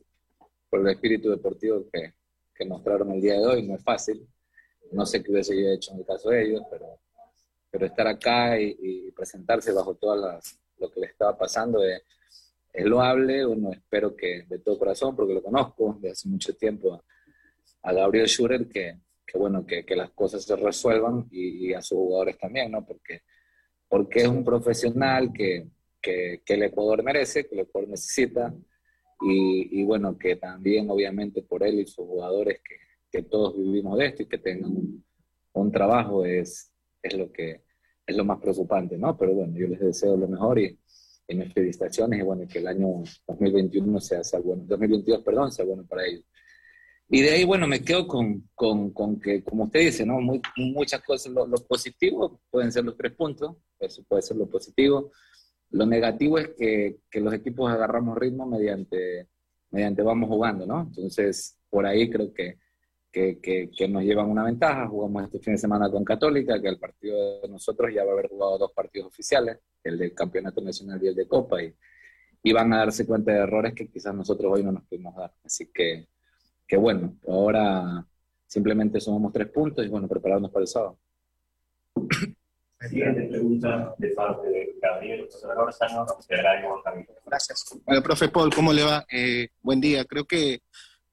por 0.70 0.80
el 0.80 0.88
espíritu 0.88 1.30
deportivo 1.30 1.84
que, 1.92 2.14
que, 2.54 2.64
mostraron 2.64 3.10
el 3.12 3.20
día 3.20 3.34
de 3.34 3.46
hoy. 3.46 3.66
No 3.66 3.74
es 3.74 3.82
fácil. 3.82 4.26
No 4.92 5.04
sé 5.04 5.22
qué 5.22 5.32
hubiese 5.32 5.60
yo 5.60 5.68
hecho 5.68 5.92
en 5.92 5.98
el 5.98 6.06
caso 6.06 6.30
de 6.30 6.44
ellos, 6.44 6.62
pero, 6.70 7.00
pero 7.70 7.86
estar 7.86 8.06
acá 8.06 8.58
y, 8.58 9.10
presentarse 9.16 9.72
bajo 9.72 9.96
todas 9.96 10.20
las, 10.20 10.60
lo 10.78 10.90
que 10.90 11.00
les 11.00 11.10
estaba 11.10 11.36
pasando 11.36 11.82
es, 11.82 12.02
es 12.72 12.86
loable. 12.86 13.44
Uno 13.44 13.72
espero 13.72 14.14
que 14.14 14.44
de 14.48 14.60
todo 14.60 14.78
corazón, 14.78 15.16
porque 15.16 15.34
lo 15.34 15.42
conozco 15.42 15.98
de 16.00 16.12
hace 16.12 16.28
mucho 16.28 16.54
tiempo 16.54 17.02
a, 17.82 17.92
Gabriel 17.92 18.28
Schurer, 18.28 18.68
que, 18.68 18.96
que 19.26 19.38
bueno, 19.38 19.66
que, 19.66 19.84
que, 19.84 19.96
las 19.96 20.10
cosas 20.10 20.44
se 20.44 20.54
resuelvan 20.54 21.26
y, 21.30 21.68
y, 21.68 21.74
a 21.74 21.82
sus 21.82 21.98
jugadores 21.98 22.38
también, 22.38 22.70
¿no? 22.70 22.86
Porque, 22.86 23.22
porque 23.88 24.20
es 24.20 24.28
un 24.28 24.44
profesional 24.44 25.32
que, 25.32 25.66
que, 26.00 26.42
el 26.46 26.62
Ecuador 26.62 27.02
merece, 27.02 27.46
que 27.46 27.54
el 27.54 27.62
Ecuador 27.62 27.90
necesita, 27.90 28.54
y, 29.20 29.82
bueno, 29.84 30.16
que 30.16 30.36
también 30.36 30.88
obviamente 30.90 31.42
por 31.42 31.64
él 31.64 31.80
y 31.80 31.86
sus 31.86 32.06
jugadores 32.06 32.60
que, 32.62 32.76
que 33.10 33.24
todos 33.24 33.56
vivimos 33.58 33.98
de 33.98 34.06
esto 34.06 34.22
y 34.22 34.26
que 34.26 34.38
tengan 34.38 34.72
un, 35.52 35.72
trabajo 35.72 36.24
es, 36.24 36.72
es, 37.02 37.14
lo 37.14 37.32
que, 37.32 37.64
es 38.06 38.16
lo 38.16 38.24
más 38.24 38.38
preocupante, 38.38 38.96
¿no? 38.96 39.18
Pero 39.18 39.34
bueno, 39.34 39.58
yo 39.58 39.66
les 39.66 39.80
deseo 39.80 40.16
lo 40.16 40.28
mejor 40.28 40.60
y, 40.60 40.78
en 41.28 41.38
mis 41.38 41.52
felicitaciones 41.52 42.18
y 42.18 42.22
bueno, 42.22 42.48
que 42.48 42.58
el 42.58 42.66
año 42.66 43.02
2021 43.26 44.00
sea, 44.00 44.24
sea 44.24 44.40
bueno, 44.40 44.64
2022, 44.66 45.22
perdón, 45.22 45.52
sea 45.52 45.64
bueno 45.64 45.86
para 45.86 46.06
ellos. 46.06 46.24
Y 47.10 47.22
de 47.22 47.30
ahí, 47.30 47.44
bueno, 47.44 47.66
me 47.66 47.82
quedo 47.82 48.06
con, 48.06 48.48
con, 48.54 48.92
con 48.92 49.20
que, 49.20 49.42
como 49.42 49.64
usted 49.64 49.80
dice, 49.80 50.04
¿no? 50.04 50.20
Muy, 50.20 50.40
muchas 50.56 51.02
cosas, 51.02 51.32
lo, 51.32 51.46
lo, 51.46 51.56
positivo 51.56 52.40
pueden 52.50 52.72
ser 52.72 52.84
los 52.84 52.96
tres 52.96 53.12
puntos, 53.12 53.56
eso 53.78 54.02
puede 54.06 54.22
ser 54.22 54.36
lo 54.36 54.48
positivo. 54.48 55.10
Lo 55.70 55.86
negativo 55.86 56.38
es 56.38 56.50
que, 56.56 57.00
que, 57.10 57.20
los 57.20 57.32
equipos 57.34 57.70
agarramos 57.70 58.16
ritmo 58.16 58.46
mediante, 58.46 59.28
mediante 59.70 60.02
vamos 60.02 60.28
jugando, 60.28 60.66
¿no? 60.66 60.82
Entonces, 60.82 61.58
por 61.68 61.84
ahí 61.86 62.08
creo 62.08 62.32
que, 62.32 62.58
que, 63.12 63.38
que, 63.40 63.88
nos 63.88 64.02
llevan 64.02 64.30
una 64.30 64.44
ventaja. 64.44 64.86
Jugamos 64.88 65.24
este 65.24 65.40
fin 65.40 65.54
de 65.54 65.58
semana 65.58 65.90
con 65.90 66.04
Católica, 66.04 66.60
que 66.60 66.68
el 66.68 66.78
partido 66.78 67.40
de 67.42 67.48
nosotros 67.48 67.92
ya 67.92 68.04
va 68.04 68.10
a 68.10 68.12
haber 68.14 68.28
jugado 68.28 68.58
dos 68.58 68.72
partidos 68.72 69.08
oficiales, 69.08 69.58
el 69.84 69.98
del 69.98 70.14
Campeonato 70.14 70.60
Nacional 70.60 71.02
y 71.02 71.08
el 71.08 71.14
de 71.14 71.28
Copa, 71.28 71.62
y, 71.62 71.74
y 72.42 72.52
van 72.52 72.72
a 72.72 72.78
darse 72.78 73.06
cuenta 73.06 73.32
de 73.32 73.38
errores 73.38 73.74
que 73.74 73.88
quizás 73.88 74.14
nosotros 74.14 74.52
hoy 74.54 74.62
no 74.62 74.72
nos 74.72 74.84
pudimos 74.84 75.14
dar. 75.16 75.32
Así 75.44 75.70
que, 75.72 76.08
que 76.66 76.76
bueno, 76.76 77.16
ahora 77.26 78.06
simplemente 78.46 79.00
sumamos 79.00 79.32
tres 79.32 79.48
puntos 79.48 79.84
y 79.84 79.88
bueno, 79.88 80.08
prepararnos 80.08 80.50
para 80.50 80.62
el 80.62 80.68
sábado. 80.68 80.98
Siguiente 82.80 83.22
pregunta 83.24 83.92
de 83.98 84.08
parte 84.10 84.48
de 84.48 84.74
Gabriel 84.80 85.28
Gracias. 87.26 87.64
Bueno, 87.84 88.02
profe 88.02 88.28
Paul, 88.28 88.54
¿cómo 88.54 88.72
le 88.72 88.84
va? 88.84 89.04
Eh, 89.10 89.48
buen 89.60 89.80
día. 89.80 90.04
Creo 90.04 90.24
que 90.24 90.62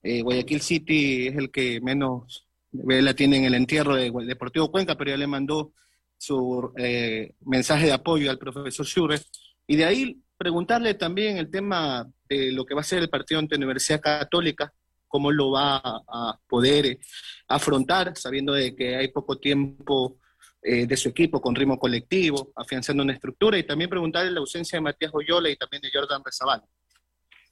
eh, 0.03 0.21
Guayaquil 0.21 0.61
City 0.61 1.27
es 1.27 1.35
el 1.35 1.49
que 1.49 1.81
menos 1.81 2.47
la 2.71 3.13
tiene 3.15 3.37
en 3.37 3.45
el 3.45 3.55
entierro 3.55 3.95
de 3.95 4.11
Deportivo 4.27 4.69
Cuenca, 4.69 4.95
pero 4.95 5.11
ya 5.11 5.17
le 5.17 5.25
mandó 5.25 5.73
su 6.17 6.71
eh, 6.77 7.33
mensaje 7.41 7.87
de 7.87 7.93
apoyo 7.93 8.29
al 8.29 8.37
profesor 8.37 8.85
Schure. 8.85 9.19
Y 9.65 9.75
de 9.75 9.85
ahí 9.85 10.21
preguntarle 10.37 10.93
también 10.93 11.37
el 11.37 11.49
tema 11.49 12.07
de 12.29 12.51
lo 12.51 12.63
que 12.65 12.75
va 12.75 12.81
a 12.81 12.83
ser 12.83 12.99
el 12.99 13.09
partido 13.09 13.39
ante 13.39 13.55
Universidad 13.55 14.01
Católica, 14.01 14.71
cómo 15.07 15.31
lo 15.31 15.49
va 15.49 15.77
a 15.83 16.39
poder 16.47 16.99
afrontar, 17.47 18.15
sabiendo 18.15 18.53
de 18.53 18.75
que 18.75 18.95
hay 18.95 19.07
poco 19.07 19.39
tiempo 19.39 20.19
eh, 20.67 20.87
de 20.87 20.97
su 20.97 21.09
equipo 21.09 21.39
con 21.39 21.53
ritmo 21.53 21.77
colectivo, 21.77 22.51
afianzando 22.55 23.03
una 23.03 23.13
estructura 23.13 23.55
y 23.55 23.67
también 23.67 23.87
preguntarle 23.87 24.31
la 24.31 24.39
ausencia 24.39 24.77
de 24.77 24.81
Matías 24.81 25.11
Oyola 25.13 25.47
y 25.47 25.55
también 25.55 25.79
de 25.79 25.91
Jordan 25.93 26.23
Rezabal. 26.25 26.63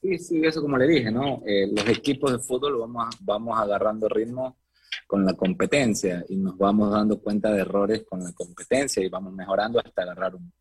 Sí, 0.02 0.18
sí, 0.18 0.40
eso 0.44 0.60
como 0.60 0.76
le 0.76 0.88
dije, 0.88 1.12
¿no? 1.12 1.40
Eh, 1.46 1.68
los 1.72 1.88
equipos 1.88 2.32
de 2.32 2.40
fútbol 2.40 2.76
vamos, 2.76 3.14
vamos 3.20 3.56
agarrando 3.56 4.08
ritmo 4.08 4.58
con 5.06 5.24
la 5.24 5.34
competencia 5.34 6.24
y 6.28 6.34
nos 6.34 6.58
vamos 6.58 6.90
dando 6.90 7.20
cuenta 7.20 7.52
de 7.52 7.60
errores 7.60 8.02
con 8.02 8.20
la 8.20 8.32
competencia 8.32 9.00
y 9.00 9.08
vamos 9.08 9.32
mejorando 9.32 9.78
hasta 9.78 10.02
agarrar 10.02 10.34
un, 10.34 10.52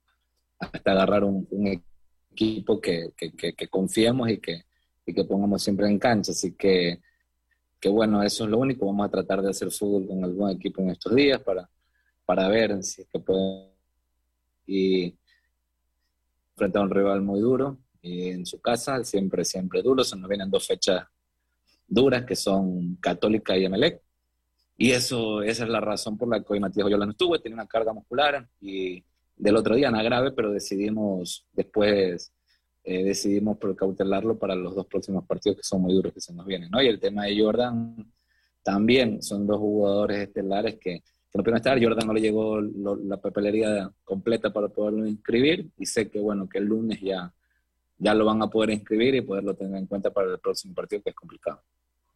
hasta 0.60 0.92
agarrar 0.92 1.24
un, 1.24 1.48
equipo 2.32 2.80
que, 2.80 3.13
que, 3.18 3.32
que, 3.32 3.68
confiemos 3.68 4.30
y 4.30 4.38
que, 4.38 4.66
y 5.08 5.13
que 5.16 5.24
pongamos 5.24 5.63
siempre 5.63 5.88
en 5.88 5.98
cancha. 5.98 6.34
Así 6.34 6.54
que, 6.54 7.02
que 7.80 7.89
bueno, 7.89 8.22
eso 8.22 8.44
es 8.44 8.52
lo 8.52 8.60
único. 8.60 8.86
Vamos 8.86 9.08
a 9.08 9.12
tratar 9.12 9.42
de 9.42 9.50
hacer 9.50 9.72
fútbol 9.72 10.08
con 10.08 10.24
algún 10.24 10.52
equipo 10.52 10.84
en 10.84 10.92
estos 10.92 11.16
días 11.16 11.42
para, 11.42 11.68
para 12.26 12.48
ver 12.48 12.84
si 12.84 13.02
es 13.02 13.08
que 13.08 13.20
puede 13.20 13.74
y 14.66 15.18
frente 16.56 16.78
a 16.78 16.82
un 16.82 16.90
rival 16.90 17.22
muy 17.22 17.40
duro 17.40 17.78
y 18.02 18.30
en 18.30 18.46
su 18.46 18.60
casa, 18.60 19.04
siempre, 19.04 19.46
siempre 19.46 19.82
duro. 19.82 20.04
Se 20.04 20.18
nos 20.18 20.28
vienen 20.30 20.52
dos 20.52 20.68
fechas 20.68 21.06
duras 21.88 22.26
que 22.26 22.36
son 22.36 22.96
Católica 22.98 23.58
y 23.58 23.66
Emelec. 23.66 24.02
Y 24.78 24.92
eso, 24.92 25.42
esa 25.42 25.64
es 25.64 25.70
la 25.70 25.80
razón 25.80 26.18
por 26.18 26.28
la 26.28 26.42
que 26.42 26.54
hoy 26.54 26.60
Matías 26.60 26.86
Oyola 26.86 27.06
no 27.06 27.12
estuvo, 27.12 27.40
tenía 27.40 27.56
una 27.56 27.68
carga 27.68 27.94
muscular 27.94 28.48
y 28.60 29.04
del 29.36 29.56
otro 29.56 29.76
día 29.76 29.92
nada 29.92 30.04
grave, 30.04 30.32
pero 30.32 30.52
decidimos 30.52 31.46
después, 31.54 32.34
eh, 32.84 33.04
decidimos 33.04 33.58
precautelarlo 33.58 34.38
para 34.38 34.56
los 34.56 34.76
dos 34.76 34.88
próximos 34.88 35.26
partidos 35.26 35.58
que 35.58 35.64
son 35.64 35.82
muy 35.82 35.94
duros 35.94 36.12
que 36.12 36.22
se 36.22 36.34
nos 36.34 36.46
vienen. 36.46 36.70
Y 36.82 36.88
el 36.88 37.00
tema 37.00 37.26
de 37.26 37.40
Jordan 37.40 38.12
también, 38.64 39.22
son 39.22 39.46
dos 39.46 39.60
jugadores 39.60 40.20
estelares 40.28 40.78
que 40.80 41.04
que 41.34 41.39
no 41.39 41.43
pueden 41.43 41.58
estar. 41.58 41.84
Jordan 41.84 42.08
no 42.08 42.13
le 42.13 42.22
llegó 42.22 42.62
la 42.62 43.17
papelería 43.17 43.91
completa 44.04 44.54
para 44.54 44.67
poderlo 44.67 45.08
inscribir 45.08 45.67
y 45.80 45.86
sé 45.88 46.10
que, 46.10 46.19
bueno, 46.19 46.48
que 46.48 46.60
el 46.60 46.65
lunes 46.65 47.02
ya, 47.02 47.34
ya 47.98 48.13
lo 48.13 48.26
van 48.26 48.41
a 48.43 48.48
poder 48.48 48.69
inscribir 48.69 49.15
y 49.15 49.22
poderlo 49.22 49.56
tener 49.56 49.78
en 49.78 49.88
cuenta 49.88 50.12
para 50.12 50.32
el 50.32 50.39
próximo 50.39 50.76
partido, 50.76 51.02
que 51.02 51.10
es 51.10 51.15
complicado. 51.15 51.60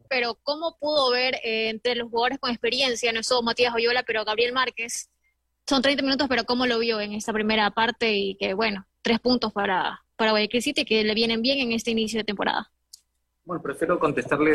Pero, 0.08 0.36
¿cómo 0.43 0.77
pudo 0.80 1.12
ver 1.12 1.36
eh, 1.43 1.69
entre 1.69 1.95
los 1.95 2.10
jugadores 2.10 2.38
con 2.38 2.51
experiencia, 2.51 3.12
no 3.12 3.23
solo 3.23 3.41
Matías 3.41 3.73
Oyola, 3.73 4.03
pero 4.03 4.23
Gabriel 4.23 4.53
Márquez? 4.53 5.10
Son 5.67 5.82
30 5.82 6.03
minutos, 6.03 6.27
pero 6.30 6.45
¿cómo 6.45 6.65
lo 6.65 6.80
vio 6.80 7.01
en 7.01 7.13
esta 7.13 7.34
primera 7.34 7.71
parte? 7.71 8.13
Y 8.15 8.36
que, 8.36 8.53
bueno, 8.53 8.86
tres 9.01 9.19
puntos 9.19 9.51
para, 9.51 9.99
para 10.15 10.32
Guayaquil 10.32 10.62
City 10.62 10.86
que 10.86 11.03
le 11.03 11.13
vienen 11.15 11.41
bien 11.41 11.60
en 11.60 11.71
este 11.73 11.91
inicio 11.91 12.19
de 12.19 12.23
temporada. 12.23 12.71
Bueno, 13.43 13.63
prefiero 13.63 13.99
contestarle 13.99 14.51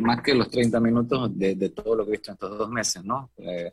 más 0.00 0.22
que 0.22 0.34
los 0.34 0.48
30 0.50 0.80
minutos 0.80 1.38
de, 1.38 1.54
de, 1.54 1.68
todo 1.70 1.96
lo 1.96 2.04
que 2.04 2.10
he 2.10 2.12
visto 2.12 2.30
en 2.30 2.34
estos 2.34 2.58
dos 2.58 2.70
meses, 2.70 3.04
¿no? 3.04 3.30
Eh, 3.38 3.72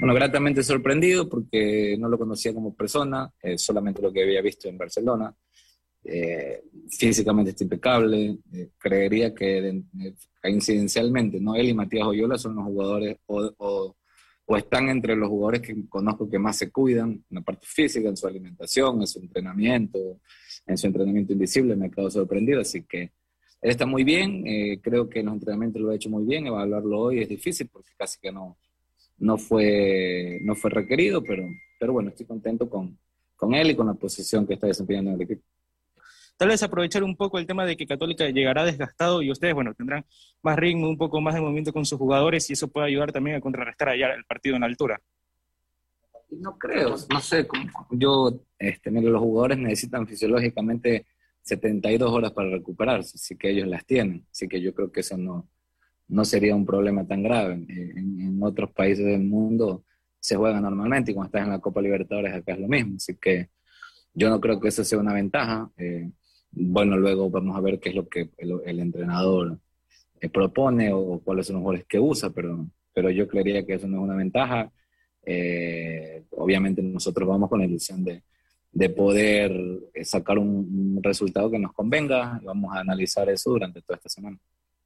bueno, 0.00 0.14
gratamente 0.14 0.62
sorprendido 0.62 1.28
porque 1.28 1.94
no 1.98 2.08
lo 2.08 2.18
conocía 2.18 2.54
como 2.54 2.74
persona, 2.74 3.30
eh, 3.42 3.58
solamente 3.58 4.00
lo 4.00 4.10
que 4.10 4.22
había 4.22 4.40
visto 4.40 4.66
en 4.66 4.78
Barcelona. 4.78 5.34
Eh, 6.02 6.62
físicamente 6.88 7.50
está 7.50 7.64
impecable, 7.64 8.38
eh, 8.50 8.70
creería 8.78 9.34
que 9.34 9.82
incidencialmente, 10.44 11.38
¿no? 11.38 11.54
Él 11.54 11.68
y 11.68 11.74
Matías 11.74 12.06
Oyola 12.06 12.38
son 12.38 12.54
los 12.56 12.64
jugadores 12.64 13.18
o, 13.26 13.94
están 14.56 14.88
entre 14.88 15.14
los 15.14 15.28
jugadores 15.28 15.60
que 15.60 15.88
conozco 15.88 16.28
que 16.28 16.38
más 16.38 16.56
se 16.56 16.72
cuidan 16.72 17.10
en 17.10 17.24
la 17.28 17.42
parte 17.42 17.66
física, 17.66 18.08
en 18.08 18.16
su 18.16 18.26
alimentación, 18.26 19.00
en 19.00 19.06
su 19.06 19.20
entrenamiento, 19.20 20.20
en 20.66 20.76
su 20.76 20.88
entrenamiento 20.88 21.34
invisible, 21.34 21.76
me 21.76 21.86
acabo 21.86 22.10
sorprendido, 22.10 22.60
así 22.60 22.82
que 22.82 23.02
él 23.02 23.70
está 23.70 23.86
muy 23.86 24.02
bien, 24.02 24.42
creo 24.80 25.08
que 25.08 25.20
en 25.20 25.26
los 25.26 25.34
entrenamientos 25.34 25.80
lo 25.80 25.90
ha 25.90 25.94
hecho 25.94 26.10
muy 26.10 26.24
bien, 26.24 26.48
evaluarlo 26.48 26.98
hoy 26.98 27.20
es 27.20 27.28
difícil 27.28 27.68
porque 27.68 27.92
casi 27.96 28.18
que 28.18 28.32
no, 28.32 28.58
no 29.20 29.36
fue, 29.38 30.40
no 30.42 30.56
fue 30.56 30.70
requerido, 30.70 31.22
pero, 31.22 31.46
pero 31.78 31.92
bueno, 31.92 32.08
estoy 32.08 32.26
contento 32.26 32.68
con, 32.68 32.98
con 33.36 33.54
él 33.54 33.70
y 33.70 33.76
con 33.76 33.86
la 33.86 33.94
posición 33.94 34.46
que 34.46 34.54
está 34.54 34.66
desempeñando 34.66 35.10
en 35.10 35.16
el 35.16 35.22
equipo. 35.22 35.42
tal 36.36 36.48
vez 36.48 36.62
aprovechar 36.62 37.04
un 37.04 37.16
poco 37.16 37.38
el 37.38 37.46
tema 37.46 37.66
de 37.66 37.76
que 37.76 37.86
Católica 37.86 38.28
llegará 38.28 38.64
desgastado 38.64 39.22
y 39.22 39.30
ustedes, 39.30 39.54
bueno, 39.54 39.74
tendrán 39.74 40.04
más 40.42 40.56
ritmo, 40.56 40.88
un 40.88 40.96
poco 40.96 41.20
más 41.20 41.34
de 41.34 41.42
movimiento 41.42 41.72
con 41.72 41.84
sus 41.84 41.98
jugadores 41.98 42.48
y 42.48 42.54
eso 42.54 42.68
puede 42.68 42.88
ayudar 42.88 43.12
también 43.12 43.36
a 43.36 43.40
contrarrestar 43.40 43.90
allá 43.90 44.12
el 44.14 44.24
partido 44.24 44.56
en 44.56 44.64
altura. 44.64 45.00
No 46.30 46.56
creo, 46.56 46.96
no 47.10 47.20
sé, 47.20 47.46
yo, 47.90 48.40
este, 48.58 48.90
mire, 48.90 49.10
los 49.10 49.20
jugadores 49.20 49.58
necesitan 49.58 50.06
fisiológicamente 50.06 51.06
72 51.42 52.10
horas 52.10 52.32
para 52.32 52.50
recuperarse, 52.50 53.16
así 53.16 53.36
que 53.36 53.50
ellos 53.50 53.68
las 53.68 53.84
tienen, 53.84 54.24
así 54.30 54.48
que 54.48 54.60
yo 54.60 54.72
creo 54.72 54.92
que 54.92 55.00
eso 55.00 55.18
no, 55.18 55.48
no 56.10 56.24
sería 56.24 56.54
un 56.54 56.66
problema 56.66 57.06
tan 57.06 57.22
grave. 57.22 57.54
En, 57.54 58.20
en 58.20 58.42
otros 58.42 58.70
países 58.72 59.04
del 59.04 59.22
mundo 59.22 59.84
se 60.18 60.36
juega 60.36 60.60
normalmente 60.60 61.10
y 61.10 61.14
cuando 61.14 61.28
estás 61.28 61.44
en 61.44 61.50
la 61.50 61.60
Copa 61.60 61.80
Libertadores 61.80 62.34
acá 62.34 62.52
es 62.52 62.60
lo 62.60 62.68
mismo, 62.68 62.96
así 62.96 63.16
que 63.16 63.48
yo 64.12 64.28
no 64.28 64.40
creo 64.40 64.60
que 64.60 64.68
eso 64.68 64.84
sea 64.84 64.98
una 64.98 65.14
ventaja. 65.14 65.70
Eh, 65.76 66.10
bueno, 66.52 66.96
luego 66.96 67.30
vamos 67.30 67.56
a 67.56 67.60
ver 67.60 67.78
qué 67.80 67.90
es 67.90 67.94
lo 67.94 68.08
que 68.08 68.30
el, 68.38 68.80
entrenador 68.80 69.58
eh, 70.20 70.28
propone 70.28 70.92
o 70.92 71.20
cuáles 71.20 71.46
son 71.46 71.54
los 71.54 71.62
jugadores 71.62 71.86
que 71.88 71.98
usa, 72.00 72.30
pero, 72.30 72.66
pero 72.92 73.10
yo 73.10 73.28
creería 73.28 73.64
que 73.64 73.74
eso 73.74 73.86
no 73.86 73.98
es 73.98 74.02
una 74.02 74.16
ventaja. 74.16 74.72
Eh, 75.22 76.24
obviamente 76.30 76.82
nosotros 76.82 77.28
vamos 77.28 77.48
con 77.48 77.60
la 77.60 77.66
ilusión 77.66 78.02
de, 78.04 78.24
de 78.72 78.88
poder 78.90 79.52
eh, 79.94 80.04
sacar 80.04 80.38
un, 80.38 81.00
resultado 81.02 81.50
que 81.50 81.58
nos 81.58 81.72
convenga 81.72 82.38
y 82.42 82.46
vamos 82.46 82.74
a 82.74 82.80
analizar 82.80 83.28
eso 83.28 83.50
durante 83.50 83.80
toda 83.82 83.96
esta 83.96 84.08
semana. 84.08 84.38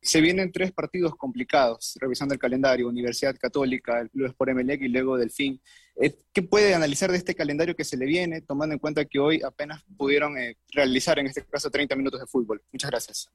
Se 0.05 0.21
vienen 0.21 0.53
tres 0.53 0.71
partidos 0.71 1.15
complicados, 1.17 1.97
revisando 1.99 2.35
el 2.35 2.39
calendario, 2.39 2.89
Universidad 2.89 3.35
Católica, 3.41 4.07
luego 4.13 4.35
por 4.35 4.51
Emelec 4.51 4.83
y 4.83 4.89
luego 4.89 5.17
Delfín. 5.17 5.59
Eh, 5.97 6.15
¿Qué 6.31 6.43
puede 6.43 6.75
analizar 6.75 7.11
de 7.11 7.17
este 7.17 7.35
calendario 7.35 7.75
que 7.75 7.85
se 7.85 7.97
le 7.97 8.05
viene, 8.05 8.43
tomando 8.43 8.75
en 8.75 8.79
cuenta 8.81 9.07
que 9.07 9.19
hoy 9.19 9.41
apenas 9.43 9.83
pudieron 9.97 10.35
realizar, 10.73 11.19
en 11.19 11.29
este 11.29 11.43
caso, 11.47 11.71
30 11.71 11.97
minutos 11.97 12.21
de 12.21 12.27
fútbol? 12.27 12.63
Muchas 12.71 12.91
gracias. 12.91 13.31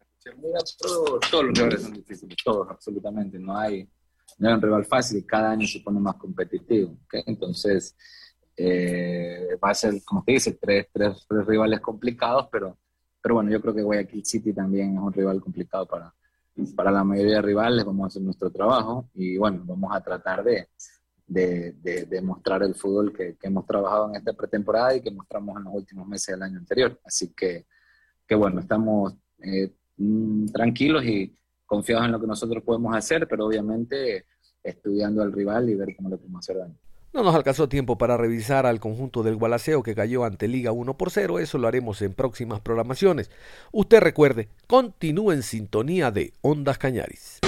todos 0.78 1.46
los 1.46 1.58
rivales 1.58 1.82
son 1.82 1.94
difíciles, 1.94 2.38
todos, 2.46 2.70
absolutamente. 2.70 3.40
No 3.40 3.58
hay, 3.58 3.90
no 4.38 4.50
hay 4.50 4.54
un 4.54 4.62
rival 4.62 4.86
fácil, 4.86 5.26
cada 5.26 5.50
año 5.50 5.66
se 5.66 5.80
pone 5.80 6.00
más 6.00 6.18
competitivo. 6.18 6.96
Entonces, 7.26 7.96
eh, 8.56 9.58
va 9.64 9.72
a 9.72 9.74
ser, 9.74 10.04
como 10.06 10.24
te 10.24 10.34
dice, 10.34 10.52
tres, 10.52 10.86
tres, 10.94 11.26
tres, 11.28 11.48
rivales 11.48 11.80
complicados, 11.80 12.48
pero, 12.52 12.78
pero 13.20 13.34
bueno, 13.34 13.50
yo 13.50 13.60
creo 13.60 13.74
que 13.74 13.82
Guayaquil 13.82 14.24
City 14.24 14.54
también 14.54 14.94
es 14.94 15.00
un 15.00 15.12
rival 15.12 15.42
complicado 15.42 15.88
para, 15.88 16.14
para 16.76 16.92
la 16.92 17.04
mayoría 17.04 17.36
de 17.36 17.42
rivales. 17.42 17.86
Vamos 17.86 18.06
a 18.06 18.08
hacer 18.08 18.22
nuestro 18.22 18.50
trabajo 18.50 19.10
y 19.14 19.38
bueno, 19.38 19.64
vamos 19.66 19.96
a 19.96 20.02
tratar 20.02 20.44
de, 20.44 20.68
de, 21.26 21.74
de, 22.08 22.22
mostrar 22.22 22.64
el 22.64 22.74
fútbol 22.74 23.14
que, 23.14 23.36
que, 23.38 23.48
hemos 23.48 23.66
trabajado 23.66 24.10
en 24.10 24.16
esta 24.16 24.34
pretemporada 24.34 24.96
y 24.96 25.02
que 25.02 25.12
mostramos 25.12 25.58
en 25.58 25.66
los 25.66 25.74
últimos 25.74 26.08
meses 26.08 26.34
del 26.34 26.44
año 26.44 26.58
anterior. 26.58 27.00
Así 27.04 27.34
que, 27.34 27.66
que 28.28 28.36
bueno, 28.36 28.60
estamos 28.60 29.16
eh, 29.40 29.72
mm, 29.98 30.48
tranquilos 30.48 31.06
y 31.06 31.36
confiados 31.66 32.06
en 32.06 32.12
lo 32.12 32.20
que 32.20 32.28
nosotros 32.28 32.64
podemos 32.64 32.96
hacer, 32.96 33.28
pero 33.28 33.46
obviamente 33.46 34.26
estudiando 34.64 35.22
al 35.22 35.32
rival 35.32 35.70
y 35.70 35.76
ver 35.76 35.96
cómo 35.96 36.10
le 36.10 36.18
podemos 36.18 36.40
hacer 36.40 36.58
daño. 36.58 36.76
No 37.12 37.24
nos 37.24 37.34
alcanzó 37.34 37.68
tiempo 37.68 37.98
para 37.98 38.18
revisar 38.18 38.68
al 38.68 38.80
conjunto 38.80 39.24
del 39.24 39.36
Gualaceo 39.36 39.82
que 39.82 39.96
cayó 39.96 40.26
ante 40.26 40.48
Liga 40.48 40.72
1 40.72 40.96
por 40.96 41.10
0, 41.10 41.40
eso 41.40 41.58
lo 41.58 41.68
haremos 41.68 42.04
en 42.04 42.14
próximas 42.14 42.60
programaciones. 42.62 43.32
Usted 43.72 44.00
recuerde, 44.00 44.50
continúe 44.68 45.32
en 45.32 45.42
sintonía 45.42 46.12
de 46.12 46.34
Ondas 46.42 46.78
Cañaris. 46.78 47.40